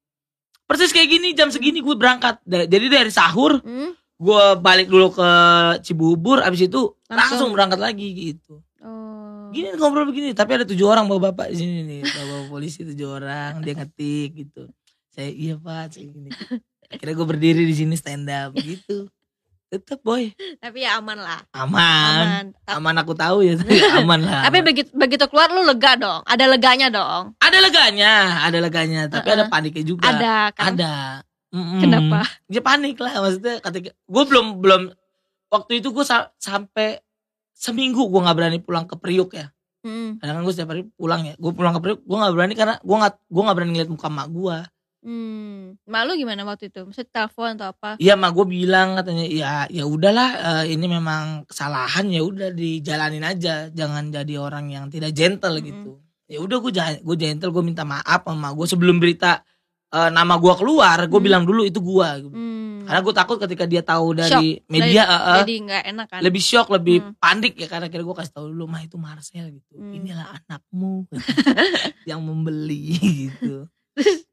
[0.63, 2.39] Persis kayak gini jam segini gue berangkat.
[2.47, 3.91] Jadi dari sahur hmm?
[4.23, 5.31] gue balik dulu ke
[5.83, 7.19] Cibubur abis itu Langsung.
[7.19, 8.63] langsung, berangkat lagi gitu.
[9.53, 12.01] Gini ngobrol begini tapi ada tujuh orang bawa bapak di sini nih.
[12.09, 14.67] Bawa, bawa polisi tujuh orang dia ngetik gitu.
[15.13, 16.31] Saya iya pak saya gini.
[16.89, 19.07] Akhirnya gue berdiri di sini stand up gitu.
[19.73, 20.33] Tetep boy.
[20.61, 21.41] Tapi ya aman lah.
[21.57, 21.81] Aman.
[21.81, 22.45] Aman.
[22.69, 24.49] Aman, aku tahu ya tapi aman lah.
[24.49, 26.21] Tapi begitu begitu keluar lu lega dong?
[26.29, 27.37] Ada leganya dong?
[27.41, 28.13] Ada leganya
[28.45, 29.53] ada leganya tapi ada Uh-uh.
[29.53, 30.09] paniknya juga.
[30.09, 30.77] Ada kan?
[30.77, 30.95] Ada.
[31.53, 31.85] Mm-mm.
[31.85, 32.25] kenapa?
[32.49, 34.83] Ya panik lah maksudnya ketika gue belum belum
[35.53, 36.05] waktu itu gue
[36.41, 37.05] sampai
[37.55, 39.49] seminggu gue nggak berani pulang ke Priuk ya.
[39.83, 41.35] Hmm, kadang kan gue setiap hari pulang ya.
[41.39, 44.09] Gue pulang ke Priuk gue nggak berani karena gue nggak gue nggak berani ngeliat muka
[44.09, 44.57] mak gue
[45.03, 45.83] hmm.
[45.91, 46.81] malu gimana waktu itu?
[46.87, 47.91] Maksudnya telepon atau apa?
[47.99, 53.27] Iya mak gue bilang katanya ya ya udahlah eh, ini memang kesalahan ya udah dijalanin
[53.27, 53.67] aja.
[53.75, 55.67] Jangan jadi orang yang tidak gentle Mm-mm.
[55.67, 55.91] gitu.
[56.31, 59.43] Ya udah gue gue gentle gue minta maaf sama gue sebelum berita
[59.93, 61.27] eh, nama gue keluar gue Hmm.
[61.27, 62.72] bilang dulu itu gue hmm.
[62.93, 66.21] Karena gue takut ketika dia tahu dari media eh, eh, jadi nggak enak kan?
[66.21, 67.17] Lebih shock lebih Hmm.
[67.17, 69.81] panik ya karena kira gue kasih tahu dulu mah itu Marcel gitu.
[69.81, 69.97] Hmm.
[69.97, 71.09] inilah anakmu
[72.11, 73.65] yang membeli gitu.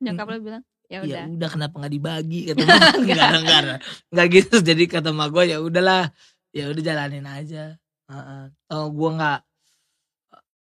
[0.03, 1.49] Nyokap lu bilang ya udah ya udah.
[1.55, 3.61] kenapa nggak dibagi kata mak enggak enggak
[4.11, 4.55] nggak gitu.
[4.59, 6.11] Jadi kata mak gue ya udahlah
[6.51, 7.79] ya udah jalanin aja.
[8.11, 8.43] Heeh.
[8.67, 9.39] Tau gue nggak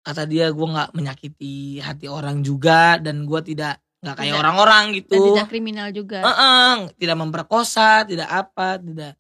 [0.03, 4.97] kata dia gue nggak menyakiti hati orang juga dan gue tidak nggak kayak orang-orang dan
[4.97, 9.13] gitu tidak kriminal juga Heeh, tidak memperkosa tidak apa tidak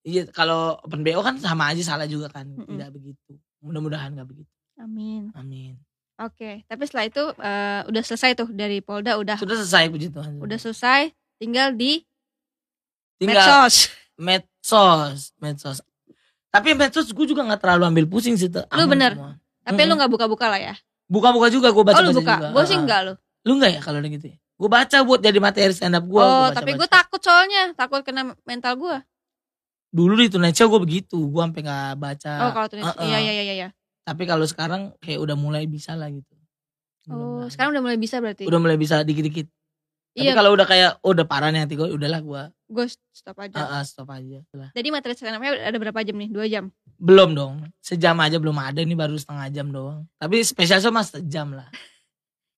[0.00, 2.70] iya kalau open bo kan sama aja salah juga kan Mm-mm.
[2.70, 5.74] tidak begitu mudah-mudahan nggak begitu amin amin
[6.20, 10.36] Oke, tapi setelah itu eh, udah selesai tuh dari Polda udah sudah selesai puji Tuhan
[10.36, 11.08] udah selesai,
[11.40, 12.04] tinggal di
[13.16, 13.88] tinggal medsos.
[14.20, 15.80] medsos medsos
[16.52, 19.16] tapi medsos gue juga nggak terlalu ambil pusing sih tuh Lu bener?
[19.16, 19.32] semua.
[19.64, 19.96] Tapi lu Mm-mm.
[19.96, 20.74] nggak buka-buka lah ya.
[21.08, 22.34] buka-buka juga gue baca oh lu buka.
[22.52, 23.14] Gue sih enggak lu.
[23.48, 26.52] Lu enggak ya kalau gitu ya gue baca buat jadi materi stand up gue oh,
[26.52, 28.96] tapi gue takut soalnya, takut kena mental gue.
[29.88, 33.06] dulu di Show gue begitu gue sampai nggak baca oh, kalau tuh uh-uh.
[33.08, 33.68] iya iya iya iya.
[34.04, 36.36] tapi kalau sekarang kayak udah mulai bisa lah gitu
[37.10, 38.46] Oh, sekarang udah mulai bisa berarti.
[38.46, 39.50] udah mulai bisa dikit-dikit
[40.10, 43.38] tapi iya, kalau udah kayak oh, udah parah nih hati gue udahlah gue gue stop
[43.38, 43.54] aja.
[43.56, 44.70] uh, uh, stop aja lah.
[44.74, 46.28] Jadi materi stand up-nya ada berapa jam nih?
[46.34, 46.74] Dua jam.
[47.00, 51.08] belum dong sejam aja belum ada ini baru setengah jam doang tapi spesial show mas
[51.08, 51.64] sejam lah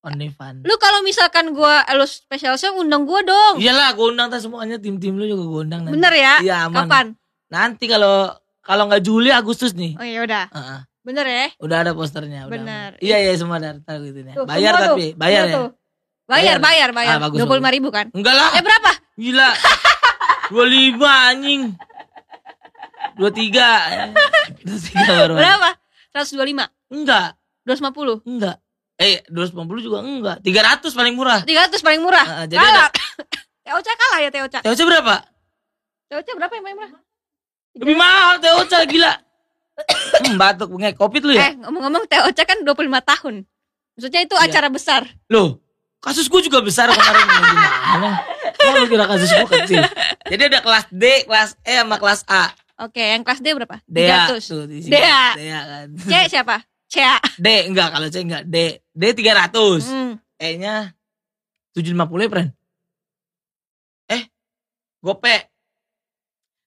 [0.03, 3.55] only fun Lu kalau misalkan gue lu special show undang gue dong.
[3.57, 5.95] iyalah gue undang tas semuanya tim-tim lu juga gue undang nanti.
[5.95, 6.35] Bener ya?
[6.41, 7.07] iya aman Kapan?
[7.49, 10.45] nanti kalau kalau nggak Juli Agustus nih Oh iya udah.
[10.49, 10.81] Uh-uh.
[11.03, 11.47] Bener ya?
[11.59, 12.89] udah ada posternya udah Bener.
[12.93, 13.01] aman.
[13.01, 15.69] iya iya semua ada tahu gitu ya Tuh, bayar tapi tuh, bayar ya tuh.
[16.23, 17.19] Bayar, bayar, bayar.
[17.19, 18.07] Ah, bagus, Dua puluh lima ribu kan?
[18.11, 18.93] enggak lah Eh berapa?
[19.15, 19.51] gila
[20.53, 21.63] dua lima anjing
[23.15, 23.69] dua tiga
[24.65, 25.71] dua tiga baru Berapa?
[26.13, 27.29] 125 enggak
[27.65, 28.57] 250 enggak
[29.03, 30.37] Eh 250 juga enggak.
[30.41, 31.41] 300 paling murah.
[31.43, 32.25] 300 paling murah.
[32.25, 32.91] Ah, jadi kalah.
[33.67, 34.55] TOC kalah ya TOC.
[34.63, 35.15] TOC berapa?
[36.09, 36.93] TOC berapa yang paling murah?
[37.75, 39.13] Lebih mahal TOC gila.
[40.23, 41.49] Hmm, batuk nge kopi lu ya?
[41.49, 43.35] Eh, ngomong-ngomong TOC kan 25 tahun.
[43.93, 44.45] Maksudnya itu Iya.
[44.47, 45.03] acara besar.
[45.27, 45.59] Loh,
[45.99, 47.25] kasus gue juga besar kemarin
[47.89, 48.11] gimana?
[48.53, 49.83] Kok lu kira kasus gue kecil?
[50.29, 52.53] Jadi ada kelas D, kelas E sama kelas A.
[52.81, 53.81] Oke, yang kelas D berapa?
[53.85, 54.45] Dea 300.
[54.45, 54.93] tuh di sini.
[54.93, 55.23] Dea.
[55.35, 55.87] Dea kan.
[55.99, 56.57] C siapa?
[56.93, 57.17] Cea.
[57.41, 58.45] D enggak kalau C enggak.
[58.45, 58.57] D
[58.93, 59.81] D 300.
[59.81, 60.13] Hmm.
[60.37, 60.93] E-nya
[61.73, 62.49] 750 ya, Pren?
[64.13, 64.23] Eh,
[65.01, 65.37] gope.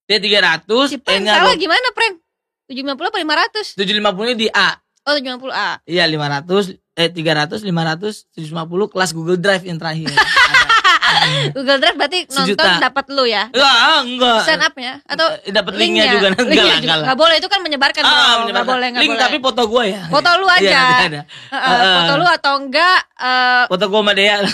[0.06, 2.18] D 300, Si Pren E-nya salah go- gimana, Pren?
[2.66, 3.78] 750 apa 500?
[3.78, 4.82] 750 di A.
[5.06, 5.86] Oh, 750A.
[5.86, 10.10] Iya 500, eh 300, 500, 750 kelas Google Drive yang terakhir.
[11.56, 12.80] Google Drive berarti nonton Sejuta.
[12.82, 13.44] dapat lu ya.
[13.50, 14.40] Enggak, enggak.
[14.42, 17.16] Sign up-nya atau Eh, dapat linknya juga enggak Linknya lah, enggak lah.
[17.16, 18.02] Boleh itu kan menyebarkan.
[18.02, 18.70] Ah, menyebarkan.
[18.70, 19.24] boleh, nggak Link boleh.
[19.24, 20.02] tapi foto gue ya.
[20.08, 20.80] Foto lu Iya, aja.
[20.80, 21.22] ada, ada.
[21.26, 21.96] Heeh, Heeh.
[21.98, 24.36] foto lu atau enggak eh, Foto gue sama Dea.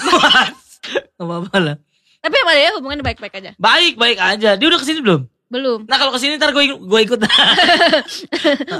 [1.13, 1.75] Gak apa-apa lah.
[2.17, 3.51] tapi sama dia hubungannya baik-baik aja.
[3.55, 4.49] Baik, baik aja.
[4.53, 5.21] Dia udah ke sini belum?
[5.47, 5.83] Belum.
[5.83, 7.19] Nah kalau ke sini ntar gue gue ikut.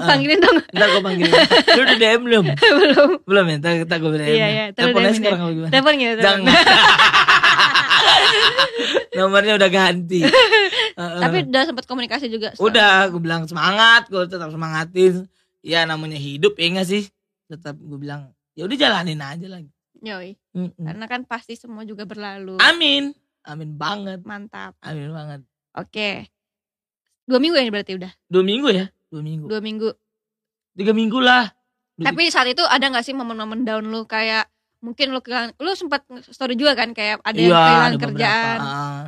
[0.02, 0.58] Panggilin dong.
[0.68, 1.28] ntar gue panggil.
[1.68, 2.46] Lu udah DM belum?
[2.56, 3.10] Belum.
[3.22, 3.56] Belum ya?
[3.58, 4.30] Ntar, ntar gue DM.
[4.32, 4.66] Iya, iya.
[4.70, 5.70] Ntar lu Teleponnya DM-in sekarang kalau gimana?
[5.70, 6.14] Telepon gitu.
[6.16, 6.42] telepon.
[6.48, 7.41] Jangan.
[9.18, 10.22] Nomornya udah ganti.
[11.24, 12.52] Tapi udah sempat komunikasi juga.
[12.58, 15.26] Udah, gue bilang semangat, gue tetap semangatin.
[15.62, 17.04] Ya namanya hidup ya nggak sih?
[17.46, 19.70] Tetap gue bilang, ya udah jalanin aja lagi.
[20.02, 20.34] Yoi.
[20.52, 20.82] Mm-mm.
[20.82, 22.58] Karena kan pasti semua juga berlalu.
[22.60, 23.14] Amin,
[23.44, 24.74] amin banget, Mantap.
[24.80, 25.42] amin banget.
[25.74, 26.26] Oke.
[27.24, 28.12] Dua minggu ya berarti udah.
[28.26, 29.90] Dua minggu ya, dua minggu, Dua minggu.
[30.74, 31.54] tiga minggu lah.
[31.94, 34.50] Dua- Tapi saat itu ada gak sih momen-momen down lu kayak
[34.82, 38.60] mungkin lu kehilangan, lu sempat story juga kan kayak ada yang Iya, kehilangan ada kerjaan.
[38.60, 39.04] Ah,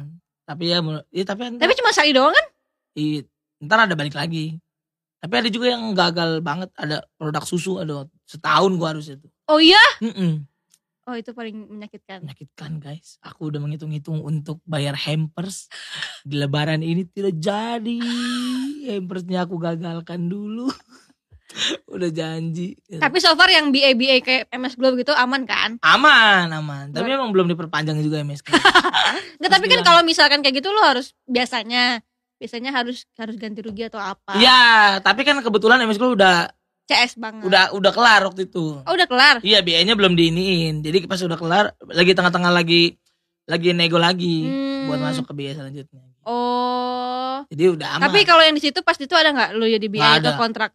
[0.45, 0.77] tapi ya,
[1.09, 2.45] ya tapi ntar, Tapi cuma sekali doang kan?
[2.95, 3.25] i-
[3.59, 4.61] ntar ada balik lagi.
[5.17, 6.69] Tapi ada juga yang gagal banget.
[6.75, 9.27] Ada produk susu, ada setahun gua harus itu.
[9.47, 9.79] Oh iya?
[9.99, 10.43] Mm-mm.
[11.03, 12.23] Oh itu paling menyakitkan.
[12.23, 13.19] Menyakitkan guys.
[13.19, 15.67] Aku udah menghitung-hitung untuk bayar hampers
[16.23, 17.99] di lebaran ini tidak jadi.
[18.87, 20.67] Hampersnya aku gagalkan dulu.
[21.87, 22.73] udah janji.
[22.89, 25.77] Tapi so far yang BA-BA kayak MS Glow gitu aman kan?
[25.79, 26.89] Aman, aman.
[26.89, 28.49] Tapi emang belum diperpanjang juga MSK.
[29.39, 32.01] Nggak, tapi kan kalau misalkan kayak gitu lu harus biasanya
[32.35, 34.35] biasanya harus harus ganti rugi atau apa?
[34.35, 36.49] Iya, tapi kan kebetulan MSK udah
[36.83, 37.47] CS banget.
[37.47, 38.81] udah udah kelar waktu itu.
[38.81, 39.39] Oh udah kelar.
[39.39, 40.83] Iya, biayanya belum diiniin.
[40.83, 42.97] Jadi pas udah kelar, lagi tengah-tengah lagi
[43.43, 44.87] lagi nego lagi Hmm.
[44.87, 46.03] buat masuk ke biaya selanjutnya.
[46.23, 47.43] Oh.
[47.47, 48.03] Jadi udah aman.
[48.07, 50.39] Tapi kalau yang di situ pas itu ada nggak lu jadi BA Nggak itu ada.
[50.39, 50.71] kontrak?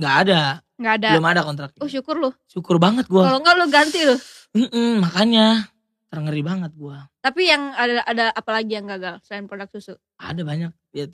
[0.00, 0.40] Nggak ada,
[0.80, 1.08] Nggak ada.
[1.12, 1.70] belum ada kontrak.
[1.76, 2.30] Oh syukur lu.
[2.48, 3.28] Syukur banget gua.
[3.28, 4.16] Kalau nggak lu ganti lu.
[4.50, 5.68] Mm-mm, makanya
[6.08, 7.06] terngeri banget gua.
[7.20, 9.94] Tapi yang ada ada apa lagi yang gagal selain produk susu?
[10.16, 11.06] Ada banyak ya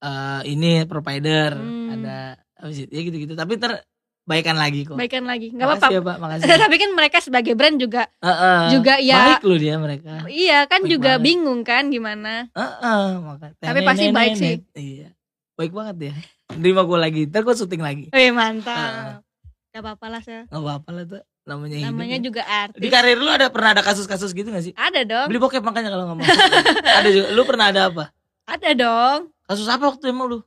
[0.00, 1.94] eh, ini provider, Hmm.
[1.94, 2.16] ada
[2.56, 2.88] apa sih?
[2.88, 3.36] Ya gitu-gitu.
[3.36, 3.84] Tapi ter
[4.24, 4.94] baikan lagi kok.
[4.94, 5.50] Baikan lagi.
[5.50, 5.96] Nggak Makasih apa-apa.
[5.96, 6.16] ya, Pak.
[6.18, 6.44] Makasih.
[6.64, 8.60] Tapi kan mereka sebagai brand juga Heeh.
[8.70, 10.12] juga ya Baik lu dia mereka.
[10.26, 11.24] iya kan Baik juga banget.
[11.26, 12.46] bingung kan gimana.
[12.54, 13.54] Heeh, makanya.
[13.60, 14.56] Tapi pasti baik sih.
[14.72, 15.08] Iya.
[15.54, 16.14] Baik banget ya.
[16.56, 17.22] Terima gue lagi.
[17.28, 18.04] Ntar gue syuting lagi.
[18.10, 19.22] Wih mantap.
[19.70, 20.42] Gak apa-apa lah saya.
[20.50, 21.22] Gak apa-apa lah tuh.
[21.46, 21.88] Namanya hidup.
[21.94, 22.22] Namanya ya.
[22.22, 22.80] juga artis.
[22.82, 24.74] Di karir lu ada pernah ada kasus-kasus gitu gak sih?
[24.74, 25.26] Ada dong.
[25.30, 26.26] Beli bokep makanya kalau ngomong.
[26.98, 27.26] ada juga.
[27.32, 28.04] Lu pernah ada apa?
[28.46, 29.30] Ada dong.
[29.46, 30.38] Kasus apa waktu emang lu?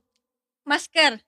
[0.64, 1.20] Masker.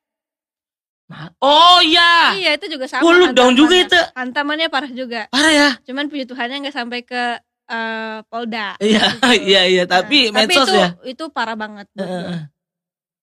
[1.06, 2.34] Nah, oh iya.
[2.34, 3.06] Iya itu juga sama.
[3.06, 4.00] Wah lu down juga itu.
[4.18, 5.30] Hantamannya parah juga.
[5.30, 5.70] Parah ya.
[5.86, 8.74] Cuman puji Tuhannya nggak sampai ke eh, Polda.
[8.82, 9.30] Iya, Gitu.
[9.50, 9.84] iya, iya.
[9.86, 10.88] Tapi Nah, medsos itu, ya.
[11.06, 11.86] Itu parah banget.
[11.94, 12.50] heeh.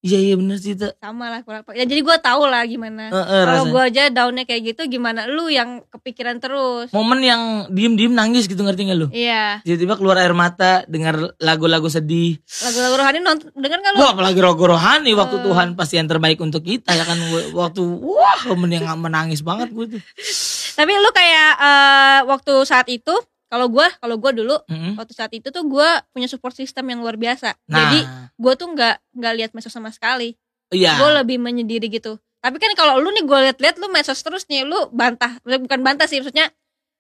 [0.04, 0.84] Iya, iya bener sih itu.
[1.00, 1.64] Sama lah kurang.
[1.72, 3.08] Ya jadi gue tahu lah gimana.
[3.08, 3.72] Heeh, Kalau rasanya.
[3.72, 6.92] gue aja downnya kayak gitu, gimana lu yang kepikiran terus?
[6.92, 9.08] Momen yang diem-diem nangis gitu ngerti gak lu?
[9.10, 9.64] Iya.
[9.64, 12.36] Tiba-tiba keluar air mata dengar lagu-lagu sedih.
[12.62, 14.00] Lagu-lagu rohani nonton denger kan lu?
[14.04, 15.44] Wah apalagi rogo rohani waktu Eh.
[15.48, 17.16] Tuhan pasti yang terbaik untuk kita ya kan
[17.56, 20.02] waktu wah momen yang menangis banget gue tuh.
[20.78, 23.16] Tapi lu kayak eh, waktu saat itu,
[23.54, 24.98] kalau gue, kalau gue dulu Mm-mm.
[24.98, 27.54] waktu saat itu tuh gue punya support system yang luar biasa.
[27.70, 28.00] Nah, Jadi
[28.34, 30.34] gue tuh nggak nggak lihat medsos sama sekali.
[30.70, 30.98] iya.
[30.98, 32.18] Gue lebih menyendiri gitu.
[32.42, 36.10] Tapi kan kalau lu nih gue liat-liat lu medsos terus nih, lu bantah, bukan bantah
[36.10, 36.50] sih, maksudnya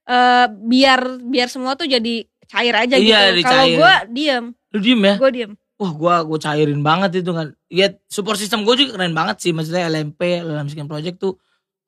[0.04, 3.44] eh biar biar semua tuh jadi cair aja Iya, gitu.
[3.44, 5.16] Kalau gue diem, Lu diem ya?
[5.18, 5.52] gue diem.
[5.74, 7.50] Wah gua gue cairin banget itu kan.
[7.66, 9.52] Ya support system gue juga keren banget sih.
[9.52, 10.22] Maksudnya LMP,
[10.62, 11.34] Miskin Project tuh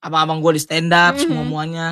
[0.02, 1.22] abang-abang gue di stand up Mhm.
[1.22, 1.88] semua semuanya.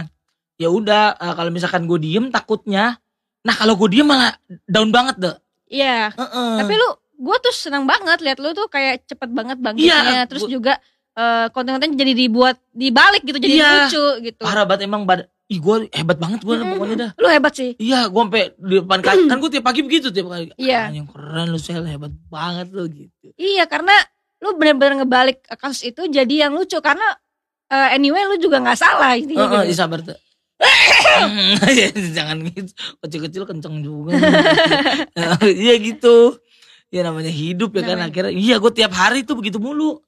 [0.56, 2.98] Ya udah eh, kalau misalkan gue diem takutnya.
[3.42, 4.34] Nah kalau gue diem malah
[4.66, 5.36] down banget deh.
[5.68, 6.14] Iya.
[6.14, 6.52] Heeh.
[6.60, 6.90] Tapi lu,
[7.20, 10.00] gue tuh senang banget lihat lu tuh kayak cepet banget bangkitnya.
[10.14, 10.74] Iya, Terus gua- juga
[11.14, 13.70] eh, konten-konten jadi dibuat dibalik gitu, jadi Iya.
[13.86, 14.42] lucu gitu.
[14.42, 16.72] parah banget emang bad Ih gue hebat banget gue Mm-mm.
[16.74, 17.12] pokoknya dah.
[17.20, 17.76] Lu hebat sih.
[17.76, 19.24] Iya, gue sampai di depan kaca.
[19.28, 20.50] kan gue tiap pagi begitu tiap pagi.
[20.56, 20.80] Iya.
[20.80, 23.28] Ah, yang keren lu sel hebat banget lu gitu.
[23.36, 23.92] Iya, karena
[24.40, 27.06] lu bener-bener ngebalik kasus itu jadi yang lucu karena
[27.68, 29.70] eh, anyway lu juga nggak salah intinya Heeh, gitu.
[29.70, 30.18] iya, sabar tuh.
[31.78, 32.72] Ya, jangan gitu.
[33.04, 34.16] Kecil-kecil kenceng juga.
[35.44, 36.38] Iya gitu.
[36.94, 38.34] Ya namanya hidup ya kan akhirnya.
[38.34, 40.00] Iya gue tiap hari tuh begitu mulu.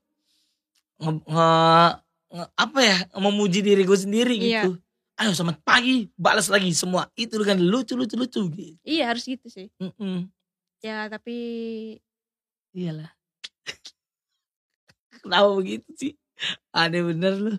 [1.01, 1.95] Nge, nge-
[2.31, 4.45] nge- apa ya memuji diri gue sendiri Iya.
[4.65, 4.71] gitu.
[5.15, 6.11] Ayo selamat pagi.
[6.15, 7.07] Balas lagi semua.
[7.15, 8.75] Itu kan lucu lucu lucu gitu.
[8.83, 9.67] Iya harus gitu sih.
[9.79, 10.27] Mm-mm.
[10.83, 11.35] Ya tapi
[12.71, 13.09] iyalah.
[15.23, 16.13] Kenapa begitu sih?
[16.75, 17.53] Aneh bener lu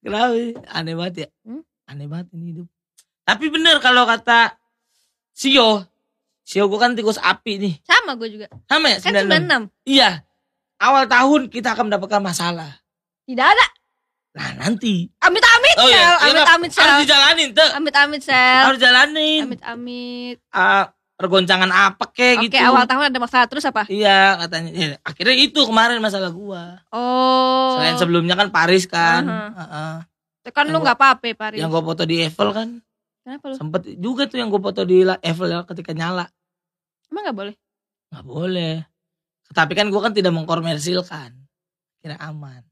[0.00, 0.34] kenapa
[0.70, 1.62] aneh banget ya Hmm?
[1.86, 2.68] aneh banget ini hidup
[3.22, 4.56] tapi bener kalau kata
[5.30, 5.84] Sio
[6.42, 8.46] Sio gue kan tikus api nih sama gue juga.
[8.66, 9.70] sama ya Kan 96?
[9.70, 9.86] 96.
[9.86, 10.10] iya
[10.76, 12.80] awal tahun kita akan mendapatkan masalah
[13.22, 13.66] Tidak ada.
[14.30, 15.90] nah nanti Amit-amit Oh sel.
[15.90, 17.00] iya, iya, Amit-amit harus sel.
[17.02, 18.62] dijalanin tuh Amit-amit sel.
[18.64, 20.36] harus jalanin Amit-amit.
[20.50, 23.84] Ah, pergoncangan apa kek Oke gitu awal tahun ada masalah terus apa?
[23.86, 27.76] iya katanya Ya, akhirnya itu kemarin masalah gua Oh.
[27.76, 29.22] Selain sebelumnya kan Paris kan.
[29.22, 29.48] Aha.
[29.52, 29.94] Heeh.
[30.50, 31.58] Kan Yang lu gua- nggak apa-apa Paris.
[31.60, 32.68] Yang gue foto di Eiffel kan.
[33.20, 33.54] Kenapa lu?
[33.54, 36.24] Sempet juga tuh yang gue foto di Eiffel ya ketika nyala.
[37.06, 37.54] Emang nggak boleh?
[38.10, 38.74] Nggak boleh.
[39.50, 41.30] Tapi kan gue kan tidak mengkomersilkan.
[41.98, 42.64] Kira aman.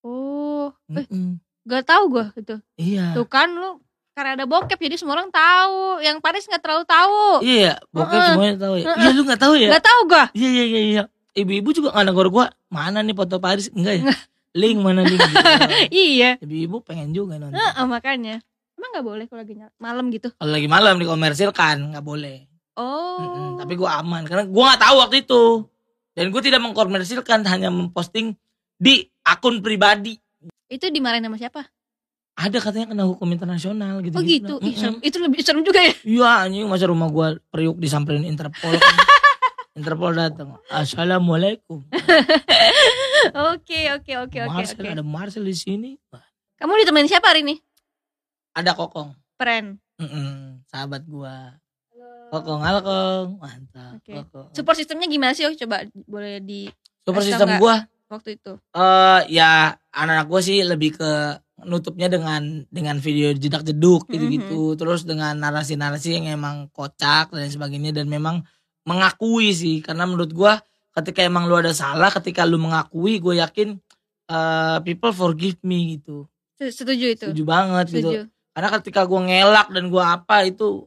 [0.00, 0.70] Oh.
[0.88, 1.38] Eh, Mm-mm.
[1.62, 2.56] gak tahu gue itu.
[2.76, 3.12] Iya.
[3.12, 6.00] Tuh kan lu karena ada bokep jadi semua orang tahu.
[6.04, 7.24] Yang Paris nggak terlalu tahu.
[7.44, 8.28] Iya, bokep Heeh.
[8.32, 8.84] semuanya tahu ya.
[8.84, 9.00] Heeh.
[9.00, 9.68] Iya lu nggak tahu ya?
[9.72, 10.24] Gak tahu gue.
[10.36, 11.02] Iya iya iya iya.
[11.32, 12.44] Ibu-ibu juga nggak negor gue.
[12.68, 13.72] Mana nih foto Paris?
[13.72, 14.04] Enggak ya?
[14.52, 15.16] link mana link?
[15.16, 15.38] Gitu.
[16.12, 16.30] Iya.
[16.44, 17.56] Ibu-ibu pengen juga nonton.
[17.56, 18.36] Heeh, makanya.
[18.76, 20.28] Emang nggak boleh kalau lagi malam gitu.
[20.36, 22.48] Kalau lagi malam dikomersilkan nggak boleh.
[22.72, 23.20] Oh.
[23.20, 25.44] Mm-mm, tapi gue aman karena gue nggak tahu waktu itu
[26.16, 28.32] dan gue tidak mengkomersilkan hanya memposting
[28.80, 30.16] di akun pribadi
[30.72, 31.68] itu dimarahin sama siapa?
[32.34, 34.54] Ada katanya kena hukum internasional gitu Oh gitu.
[34.58, 34.96] Ih, serem.
[34.98, 35.92] Itu lebih serem juga ya.
[36.02, 38.96] iya anjing masa rumah gue periuk disamperin Interpol kan.
[39.78, 41.80] Interpol datang assalamualaikum
[43.32, 44.90] Oke, oke, oke, oke, Marcel oke.
[44.90, 45.90] ada Marcel di sini
[46.56, 47.56] Kamu ditemenin siapa hari ini?
[48.52, 49.80] ada kokong Friend.
[49.96, 51.36] Mm-mm, sahabat gue
[52.28, 54.12] kokong halo kong mantap Oke.
[54.24, 55.44] kokong Support sistemnya gimana sih?
[55.44, 56.68] Oh, coba boleh di
[57.02, 57.76] tau sistem gue
[58.08, 58.52] waktu itu.
[58.72, 59.50] eh ya
[59.88, 61.10] anak-anak gue sih lebih ke
[61.60, 67.46] nutupnya dengan dengan video jedak jeduk gitu gitu terus dengan narasi-narasi yang emang kocak dan
[67.46, 68.42] sebagainya dan memang
[68.82, 70.52] mengakui sih karena menurut gue
[70.92, 73.78] ketika emang lu ada salah ketika lu mengakui gue yakin
[74.26, 76.26] eh, people forgive me gitu
[76.58, 77.26] Setuju itu.
[77.26, 78.20] setuju banget gitu Setuju.
[78.52, 80.86] karena ketika gue ngelak dan gue apa itu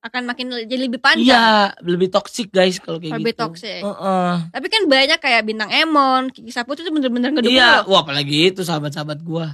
[0.00, 1.24] Akan makin jadi lebih panjang.
[1.24, 3.80] iya lebih toxic guys kalau kayak Lebih gitu toxic.
[3.80, 4.32] Heeh.
[4.52, 7.88] Tapi kan banyak kayak bintang Emon, Kiki Saputra itu bener-bener ngedukung iya lo.
[7.88, 9.46] wah apalagi itu sahabat-sahabat gue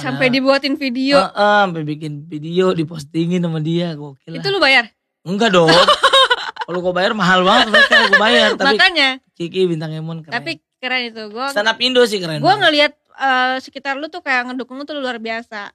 [0.00, 1.18] Sampai dibuatin video.
[1.20, 1.32] Heeh,
[1.64, 4.38] sampai bikin video dipostingin sama dia gokil lah.
[4.38, 4.88] Itu lu bayar.
[5.20, 5.68] enggak dong
[6.64, 9.08] kalau gue bayar mahal banget mereka gue bayar tapi Makanya.
[9.32, 11.22] Kiki bintang Emon keren Tapi keren itu.
[11.28, 12.62] Gue stand up Indo sih keren gue banget.
[12.62, 15.74] ngelihat eh, sekitar lu tuh kayak ngedukung lu tuh luar biasa.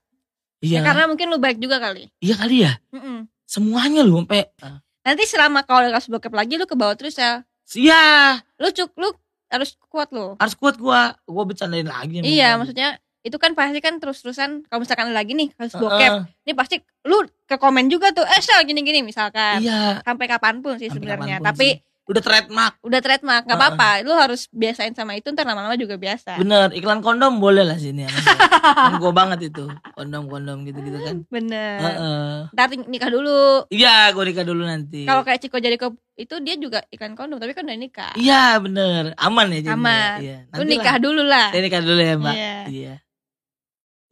[0.60, 2.08] iya Ya, karena mungkin lu baik juga kali.
[2.18, 3.28] iya kali ya Mm-mm.
[3.44, 4.48] semuanya lu sampai
[5.04, 7.44] Nanti selama kau ada kasus bokep lagi lu ke bawah terus ya.
[7.74, 9.12] iya Lu cuk lu
[9.48, 10.34] harus kuat lu.
[10.36, 12.64] harus kuat gue gue bercandain lagi Iya, gua.
[12.64, 12.90] maksudnya
[13.24, 16.12] itu kan pasti kan terus-terusan kalau misalkan lagi nih Heeh, bokep,
[16.44, 19.60] ini pasti lu ke komen juga tuh, eh sel gini-gini misalkan.
[19.60, 21.40] iya Sampai kapan pun sih sebenarnya.
[21.40, 21.84] Tapi sih.
[22.04, 23.72] udah trademark udah trademark, nggak Heeh.
[23.72, 24.04] apa-apa.
[24.04, 26.36] Lu harus biasain sama itu ntar lama-lama juga biasa.
[26.36, 28.04] bener iklan kondom boleh lah sini
[29.00, 31.80] gue banget itu kondom kondom gitu gitu kan Bener.
[31.80, 32.32] Heeh.
[32.52, 33.64] Ntar ting- nikah dulu.
[33.70, 35.80] iya gue nikah dulu nanti Kalau kayak Ciko jadi
[36.14, 38.12] itu dia juga iklan kondom, tapi kan udah nikah.
[38.16, 39.80] iya bener aman ya jadinya.
[39.80, 40.16] Aman.
[40.20, 40.38] iya.
[40.52, 41.02] Lu Nanti nikah lah.
[41.02, 41.48] dulu lah.
[41.52, 42.36] Nikah dulu ya mbak.
[42.36, 42.58] Iya.
[42.68, 42.94] Iya.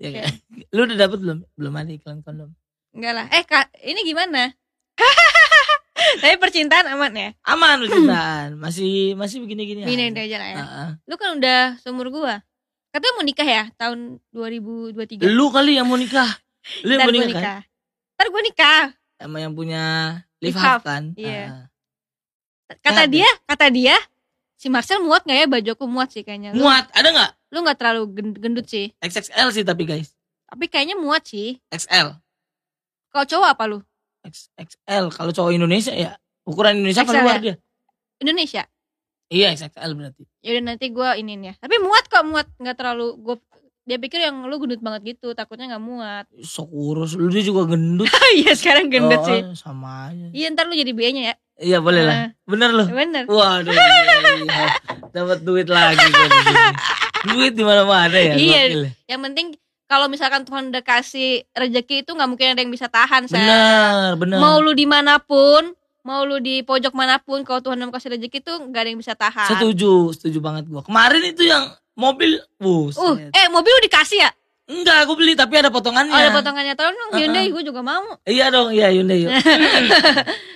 [0.03, 0.19] Oke.
[0.19, 0.33] kan?
[0.69, 1.39] Lu udah dapet belum?
[1.53, 2.49] Belum ada iklan kondom.
[2.91, 3.25] Enggak lah.
[3.29, 4.51] Eh kak, ini gimana?
[6.21, 7.29] Tapi percintaan aman ya?
[7.45, 8.57] Aman percintaan.
[8.57, 10.21] masih masih begini-gini Gini aja.
[10.21, 10.55] aja lah ya.
[10.57, 10.89] Heeh.
[11.05, 12.41] Lu kan udah seumur gua.
[12.91, 15.23] Katanya mau nikah ya tahun 2023.
[15.23, 16.27] Lu kali yang mau nikah.
[16.83, 17.39] Lu yang mau gua nikah, kan?
[17.39, 17.59] nikah.
[18.11, 18.83] Ntar gue nikah.
[19.17, 19.83] Sama yang punya
[20.41, 21.03] live Live half kan?
[21.15, 21.45] iya.
[21.47, 21.63] Heeh.
[22.81, 23.11] Kata Ada.
[23.11, 23.95] dia, kata dia,
[24.61, 26.53] si Marcel muat gak ya baju aku muat sih kayaknya.
[26.53, 27.31] Lu, Muat, ada nggak?
[27.49, 28.93] lu gak terlalu gen- gendut sih.
[29.01, 30.13] XXL sih tapi guys.
[30.45, 31.57] Tapi kayaknya muat sih.
[31.73, 32.13] XL.
[33.09, 33.79] Kalau cowok apa lu?
[34.21, 35.09] XXL.
[35.09, 36.13] Kalau cowok Indonesia ya
[36.45, 37.41] ukuran Indonesia apa luar ya?
[37.41, 37.55] dia?
[38.21, 38.63] Indonesia.
[39.33, 40.23] Iya XXL berarti.
[40.45, 41.53] Yaudah nanti gue iniin ya.
[41.57, 42.45] Tapi muat kok muat.
[42.61, 43.35] Gak terlalu, gua,
[43.81, 45.33] dia pikir yang lu gendut banget gitu.
[45.33, 46.25] Takutnya gak muat.
[46.39, 47.17] Sok kurus.
[47.17, 48.07] Lu dia juga gendut.
[48.37, 49.41] Iya sekarang gendut Oh, sih.
[49.53, 50.27] Sama aja.
[50.31, 51.35] Iya ntar lu jadi B-nya ya.
[51.59, 52.15] Iya boleh lah.
[52.15, 52.83] Nah, Bener lu.
[52.87, 53.23] Bener.
[53.27, 54.65] Waduh, iya.
[55.15, 56.23] dapat duit lagi di.
[57.21, 58.33] Duit di mana-mana ya.
[58.33, 58.61] Iya.
[58.65, 58.81] gokil.
[59.05, 59.47] Yang penting
[59.85, 63.27] kalau misalkan Tuhan udah kasih rezeki itu nggak mungkin ada yang bisa tahan.
[63.27, 63.37] Sel.
[63.37, 64.37] Bener, bener.
[64.39, 68.15] Mau lu di mana pun, mau lu di pojok mana pun, kalau Tuhan udah kasih
[68.15, 69.49] rezeki itu nggak ada yang bisa tahan.
[69.51, 70.81] Setuju, setuju banget gua.
[70.81, 73.29] Kemarin itu yang mobil, Uh, buset.
[73.31, 74.31] eh mobil lu dikasih ya?
[74.65, 76.09] Enggak, aku beli tapi ada potongannya.
[76.09, 76.73] Oh, ada potongannya.
[76.73, 77.53] Tolong dong Hyundai, Uh-uh.
[77.53, 78.07] gue juga mau.
[78.23, 79.19] Iya dong, iya Hyundai.
[79.21, 79.31] yuk.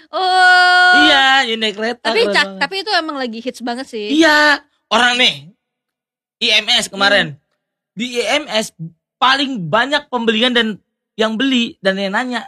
[0.10, 0.92] Oh.
[1.04, 2.08] iya, Hyundai kereta.
[2.08, 2.60] Tapi cak, banget.
[2.64, 4.16] tapi itu emang lagi hits banget sih.
[4.16, 5.52] Iya, orang nih
[6.40, 7.36] IMS kemarin.
[7.92, 8.72] Di IMS
[9.16, 10.80] paling banyak pembelian dan
[11.16, 12.48] yang beli dan yang nanya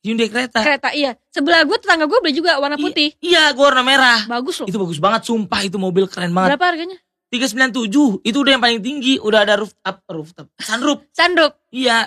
[0.00, 0.60] Hyundai kereta.
[0.60, 1.12] Kereta iya.
[1.28, 3.08] Sebelah gue tetangga gue beli juga warna I- putih.
[3.20, 4.20] Iya, gua warna merah.
[4.24, 4.68] Bagus loh.
[4.68, 6.56] Itu bagus banget, sumpah itu mobil keren banget.
[6.56, 6.96] Berapa harganya?
[7.34, 11.02] 397, itu udah yang paling tinggi, udah ada rooftop, rooftop, sunroof.
[11.18, 11.52] Sunroof.
[11.68, 12.06] Iya.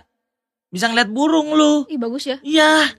[0.67, 1.83] Bisa ngeliat burung lu.
[1.87, 2.37] Ih bagus ya.
[2.39, 2.91] Iya.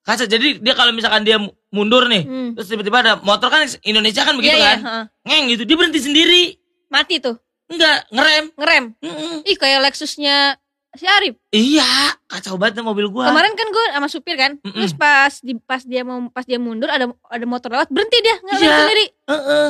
[0.00, 2.50] Kaca jadi dia kalau misalkan dia mundur nih, Hmm.
[2.52, 4.78] terus tiba-tiba ada motor kan Indonesia kan begitu Iya, iya, kan.
[4.80, 5.04] heeh.
[5.24, 6.42] Ngeng gitu, dia berhenti sendiri.
[6.86, 7.40] Mati tuh.
[7.64, 8.44] Enggak, ngerem.
[8.54, 8.84] Ngerem.
[9.00, 9.34] Mm-mm.
[9.42, 10.60] Ih kayak Lexusnya
[10.92, 11.34] si Arif.
[11.50, 11.88] Iya,
[12.28, 13.32] kacau banget mobil gua.
[13.32, 14.52] Kemarin kan gue sama supir kan.
[14.60, 14.76] Mm-mm.
[14.76, 18.36] Terus pas di pas dia mau pas dia mundur ada ada motor lewat berhenti dia
[18.44, 18.76] ngerem Iya.
[18.78, 19.06] sendiri.
[19.24, 19.68] Heeh,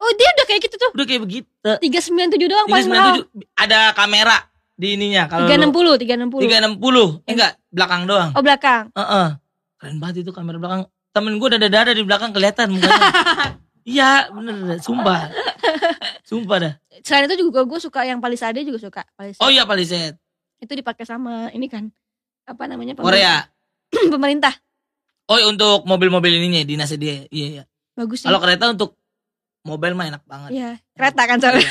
[0.00, 0.90] Oh dia udah kayak gitu tuh.
[0.96, 1.46] udah kayak begitu.
[1.60, 3.20] 397 doang paling mahal.
[3.20, 4.36] 397 ada kamera
[4.74, 7.20] di ininya kalau lu- 360, 360.
[7.20, 7.28] 360.
[7.28, 8.30] Enggak, belakang doang.
[8.32, 8.88] Oh belakang.
[8.96, 9.26] Heeh.
[9.76, 10.82] Keren banget itu kamera belakang.
[11.10, 12.76] Temen gue ada dada di belakang kelihatan.
[13.80, 15.32] Iya, bener, sumpah.
[16.20, 16.72] Sumpah dah.
[17.00, 19.02] Selain itu juga gue suka yang Palisade juga suka.
[19.16, 19.40] Palisade.
[19.40, 20.20] Oh iya Palisade.
[20.60, 21.88] Itu dipakai sama ini kan.
[22.44, 22.92] Apa namanya?
[23.00, 23.48] Korea.
[24.14, 24.52] Pemerintah.
[25.32, 27.16] Oh untuk mobil-mobil ininya dinasnya dia.
[27.32, 27.62] Iya iya.
[27.96, 28.28] Bagus sih.
[28.28, 28.99] Kalau kereta untuk
[29.62, 30.50] mobil mah enak banget.
[30.50, 31.68] Iya, kereta kan soalnya.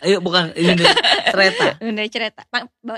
[0.00, 0.86] Iya, bukan ini deh,
[1.26, 1.66] kereta.
[1.78, 2.42] Hyundai kereta.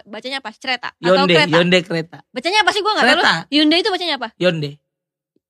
[0.05, 0.51] Bacanya apa?
[0.53, 1.53] Kereta atau Hyundai, kereta?
[1.53, 2.19] Hyundai kereta.
[2.29, 3.23] Bacanya apa sih gue gak tahu.
[3.49, 4.29] Hyundai itu bacanya apa?
[4.37, 4.73] Hyundai.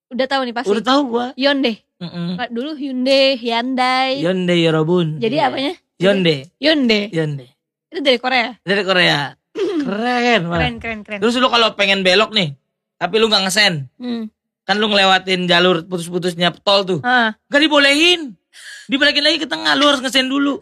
[0.08, 0.68] Udah tahu nih pasti.
[0.68, 1.26] Udah tahu gua.
[1.34, 1.80] Hyundai.
[1.96, 2.36] Mm-mm.
[2.36, 4.10] Nggak, Dulu Hyundai, Hyundai.
[4.20, 5.16] Hyundai Yorobun.
[5.16, 5.48] Jadi Iya.
[5.48, 5.72] apanya?
[5.96, 6.38] Hyundai.
[6.58, 7.02] Hyundai.
[7.08, 7.48] Hyundai.
[7.88, 8.48] Itu dari Korea.
[8.60, 9.18] Dari Korea.
[9.86, 10.40] Keren.
[10.44, 10.58] malah.
[10.60, 11.18] Keren, keren, keren.
[11.20, 12.56] Terus lu kalau pengen belok nih,
[12.96, 14.28] tapi lu nggak ngesen, Hmm.
[14.62, 18.36] kan lu ngelewatin jalur putus-putusnya tol tuh, Ah, gak dibolehin.
[18.92, 20.60] Dibalikin lagi ke tengah, lu harus ngesen dulu.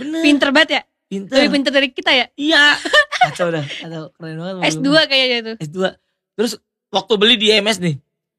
[0.00, 0.24] Bener.
[0.24, 0.82] pinter banget ya.
[1.12, 1.36] Pinter.
[1.36, 2.26] Lebih pinter dari kita ya.
[2.32, 2.80] Iya.
[3.28, 3.60] Kacau dah.
[3.60, 4.08] Kacau.
[4.16, 4.54] Keren banget.
[4.56, 5.02] mobil S2 gua.
[5.04, 5.56] kayaknya tuh.
[5.60, 5.78] S2.
[6.40, 6.52] Terus
[6.88, 7.96] waktu beli di MS nih,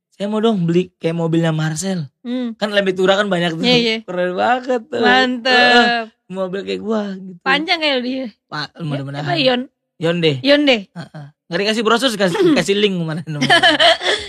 [0.09, 2.09] saya mau dong beli kayak mobilnya Marcel.
[2.25, 2.57] Hmm.
[2.57, 3.61] Kan lebih tura kan banyak tuh.
[3.61, 3.97] Iya, iya.
[4.01, 5.01] Keren banget tuh.
[5.05, 6.09] Mantep.
[6.33, 7.37] mobil kayak gua gitu.
[7.45, 8.25] Panjang kayak dia.
[8.49, 9.37] Pak, Apa mudah-mudahan.
[9.37, 9.61] Yon?
[10.01, 10.41] Hyundai.
[10.41, 10.89] Hyundai.
[10.89, 11.25] Heeh.
[11.43, 13.23] Nggak dikasih brosur, dikasih, dikasih link kemarin.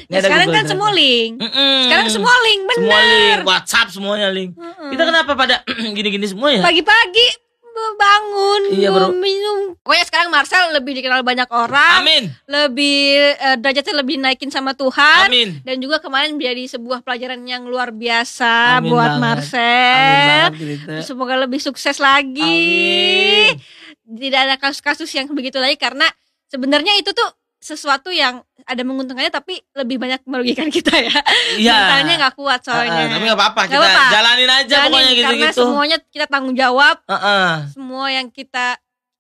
[0.07, 1.33] Ya, sekarang Google kan semua link.
[1.39, 1.77] Mm-mm.
[1.87, 2.77] Sekarang semua link, bener.
[2.77, 4.51] Semua link, WhatsApp semuanya link.
[4.53, 4.91] Mm-mm.
[4.91, 5.55] Kita kenapa pada
[5.97, 6.61] gini-gini semua ya?
[6.61, 7.29] Pagi-pagi
[7.75, 9.75] bangun, Iya, baru- minum.
[9.77, 12.31] Pokoknya sekarang Marcel lebih dikenal banyak orang, Amin.
[12.47, 15.27] lebih eh, derajatnya lebih naikin sama Tuhan.
[15.27, 15.59] Amin.
[15.61, 19.19] Dan juga kemarin menjadi sebuah pelajaran yang luar biasa Amin buat banget.
[19.19, 20.39] Amin Marcel.
[20.49, 20.93] banget gitu.
[21.05, 22.41] Semoga lebih sukses lagi.
[22.41, 23.59] Amin.
[24.07, 26.07] Tidak ada kasus-kasus yang begitu lagi karena
[26.55, 27.27] sebenarnya itu tuh
[27.59, 31.17] sesuatu yang ada menguntungkannya tapi lebih banyak merugikan kita ya.
[31.57, 31.73] Iya.
[31.75, 33.09] Mentalnya nggak kuat soalnya.
[33.09, 34.13] tapi gak apa-apa, Nggak kita apa-apa.
[34.13, 35.63] jalanin aja Jalanin, pokoknya karena gitu-gitu.
[35.65, 36.97] semuanya kita tanggung jawab.
[37.09, 37.51] Heeh.
[37.73, 38.67] Semua yang kita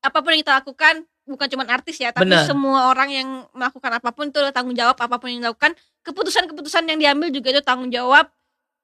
[0.05, 0.95] apa pun yang kita lakukan
[1.25, 2.45] bukan cuma artis ya, tapi Benar.
[2.45, 5.73] semua orang yang melakukan apa pun itu tanggung jawab apa pun yang dilakukan.
[6.05, 8.29] Keputusan-keputusan yang diambil juga itu tanggung jawab.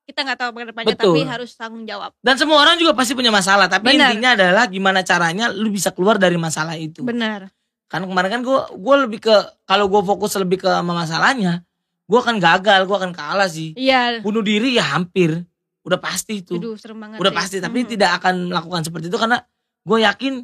[0.08, 1.12] Kita nggak tahu ke depannya Betul.
[1.12, 2.16] tapi harus tanggung jawab.
[2.24, 4.08] Dan semua orang juga pasti punya masalah, tapi Benar.
[4.16, 7.04] intinya adalah gimana caranya lu bisa keluar dari masalah itu.
[7.04, 7.52] Benar.
[7.90, 11.66] Kan kemarin kan gue gue lebih ke kalau gue fokus lebih ke sama masalahnya,
[12.06, 13.74] gue akan gagal, gue akan kalah sih.
[13.74, 14.22] Iya.
[14.22, 15.42] Bunuh diri ya hampir,
[15.82, 16.54] udah pasti itu.
[16.54, 17.18] Aduh, serem banget.
[17.18, 17.38] udah sih.
[17.38, 17.88] pasti tapi Mhm.
[17.90, 19.42] tidak akan melakukan seperti itu karena
[19.82, 20.34] gue yakin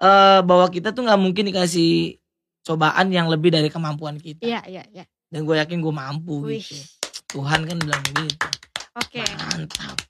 [0.00, 2.16] eh, bahwa kita tuh nggak mungkin dikasih
[2.62, 5.04] cobaan yang lebih dari kemampuan kita Iya, iya, iya.
[5.26, 6.56] dan gue yakin gue mampu Wih.
[6.56, 6.80] gitu
[7.30, 8.48] Tuhan kan bilang gitu
[8.96, 9.20] Oke.
[9.20, 10.00] mantap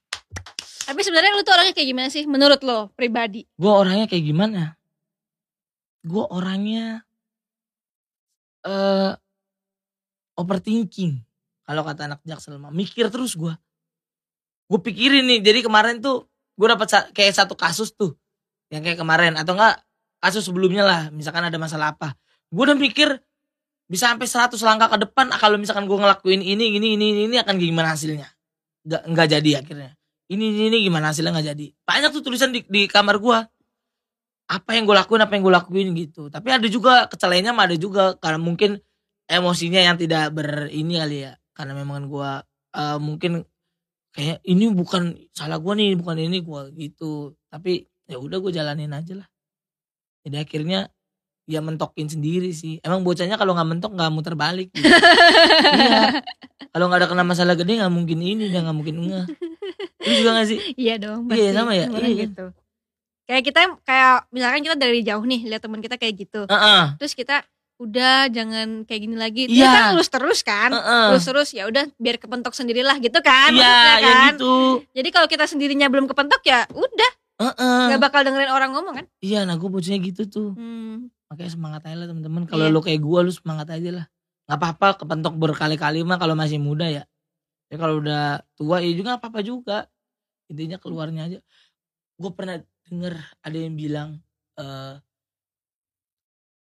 [0.87, 3.43] Tapi sebenarnya lu tuh orangnya kayak gimana sih menurut lo pribadi?
[3.49, 4.79] gue orangnya kayak gimana
[6.05, 7.05] gue orangnya
[8.65, 9.13] eh
[10.37, 11.21] overthinking.
[11.65, 13.53] Kalau kata anak jaksel mah mikir terus gue
[14.71, 18.17] gue pikirin nih jadi kemarin tuh gue dapat sa- kayak satu kasus tuh
[18.73, 19.37] yang kayak kemarin.
[19.37, 19.83] Atau enggak
[20.21, 22.17] kasus sebelumnya lah misalkan ada masalah apa.
[22.51, 23.09] Gue udah mikir
[23.91, 27.23] bisa sampai 100 langkah ke depan ah, kalau misalkan gue ngelakuin ini ini ini ini,
[27.27, 28.31] ini akan gimana hasilnya?
[28.87, 29.91] Nggak nggak jadi akhirnya.
[30.31, 31.67] Ini ini, ini gimana hasilnya nggak jadi?
[31.83, 33.39] Banyak tuh tulisan di, di kamar gue
[34.51, 37.79] apa yang gue lakuin apa yang gue lakuin gitu tapi ada juga kecelainnya mah ada
[37.79, 38.83] juga karena mungkin
[39.31, 42.31] emosinya yang tidak ber ini kali ya karena memang gue
[42.75, 43.47] eh, mungkin
[44.11, 48.91] kayak ini bukan salah gue nih bukan ini gue gitu tapi ya udah gue jalanin
[48.91, 49.29] aja lah
[50.27, 50.91] jadi akhirnya
[51.47, 54.87] ya mentokin sendiri sih emang bocahnya kalau nggak mentok nggak muter balik gitu.
[55.79, 56.23] iya
[56.75, 59.27] kalau nggak ada kena masalah gede nggak mungkin ini dan nggak mungkin enggak
[60.01, 61.87] lu juga gak sih Iya dong, Iya, sama ya?
[61.93, 62.25] Iya.
[62.25, 62.47] gitu.
[63.31, 66.51] Kayak kita kayak misalkan kita dari jauh nih lihat teman kita kayak gitu.
[66.51, 67.47] Heeh, Terus kita
[67.79, 69.47] udah jangan kayak gini lagi.
[69.47, 69.55] Iya.
[69.55, 70.75] Dia kan lulus terus kan?
[70.75, 71.07] heeh.
[71.15, 74.33] Lulus terus ya udah biar kepentok sendirilah gitu kan iya maksudnya ya kan.
[74.37, 74.55] gitu
[74.93, 77.11] Jadi kalau kita sendirinya belum kepentok ya udah
[77.41, 77.97] Heeh.
[77.97, 79.07] Gak bakal dengerin orang ngomong kan?
[79.25, 80.51] Iya, nah gue bocahnya gitu tuh.
[80.53, 81.09] Hmm.
[81.33, 82.45] Makanya semangat aja lah temen-temen.
[82.45, 82.75] Kalau Iya.
[82.77, 84.05] lu kayak gue, lu semangat aja lah.
[84.45, 87.09] Gak apa-apa kepentok berkali-kali mah kalau masih muda ya.
[87.73, 89.89] Ya kalau udah tua ya juga apa-apa juga.
[90.53, 91.39] Intinya keluarnya aja.
[92.21, 92.61] Gue pernah
[92.91, 93.15] denger
[93.47, 94.19] ada yang bilang,
[94.59, 94.99] eh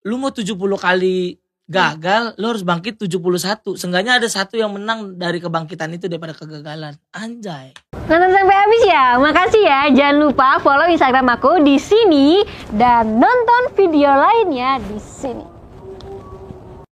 [0.06, 1.38] lu mau 70 kali
[1.72, 3.80] gagal, lu harus bangkit 71.
[3.80, 6.98] Seenggaknya ada satu yang menang dari kebangkitan itu daripada kegagalan.
[7.16, 7.72] Anjay.
[8.10, 9.06] Nonton sampai habis ya.
[9.16, 9.82] Makasih ya.
[9.96, 12.44] Jangan lupa follow Instagram aku di sini
[12.76, 15.61] dan nonton video lainnya di sini.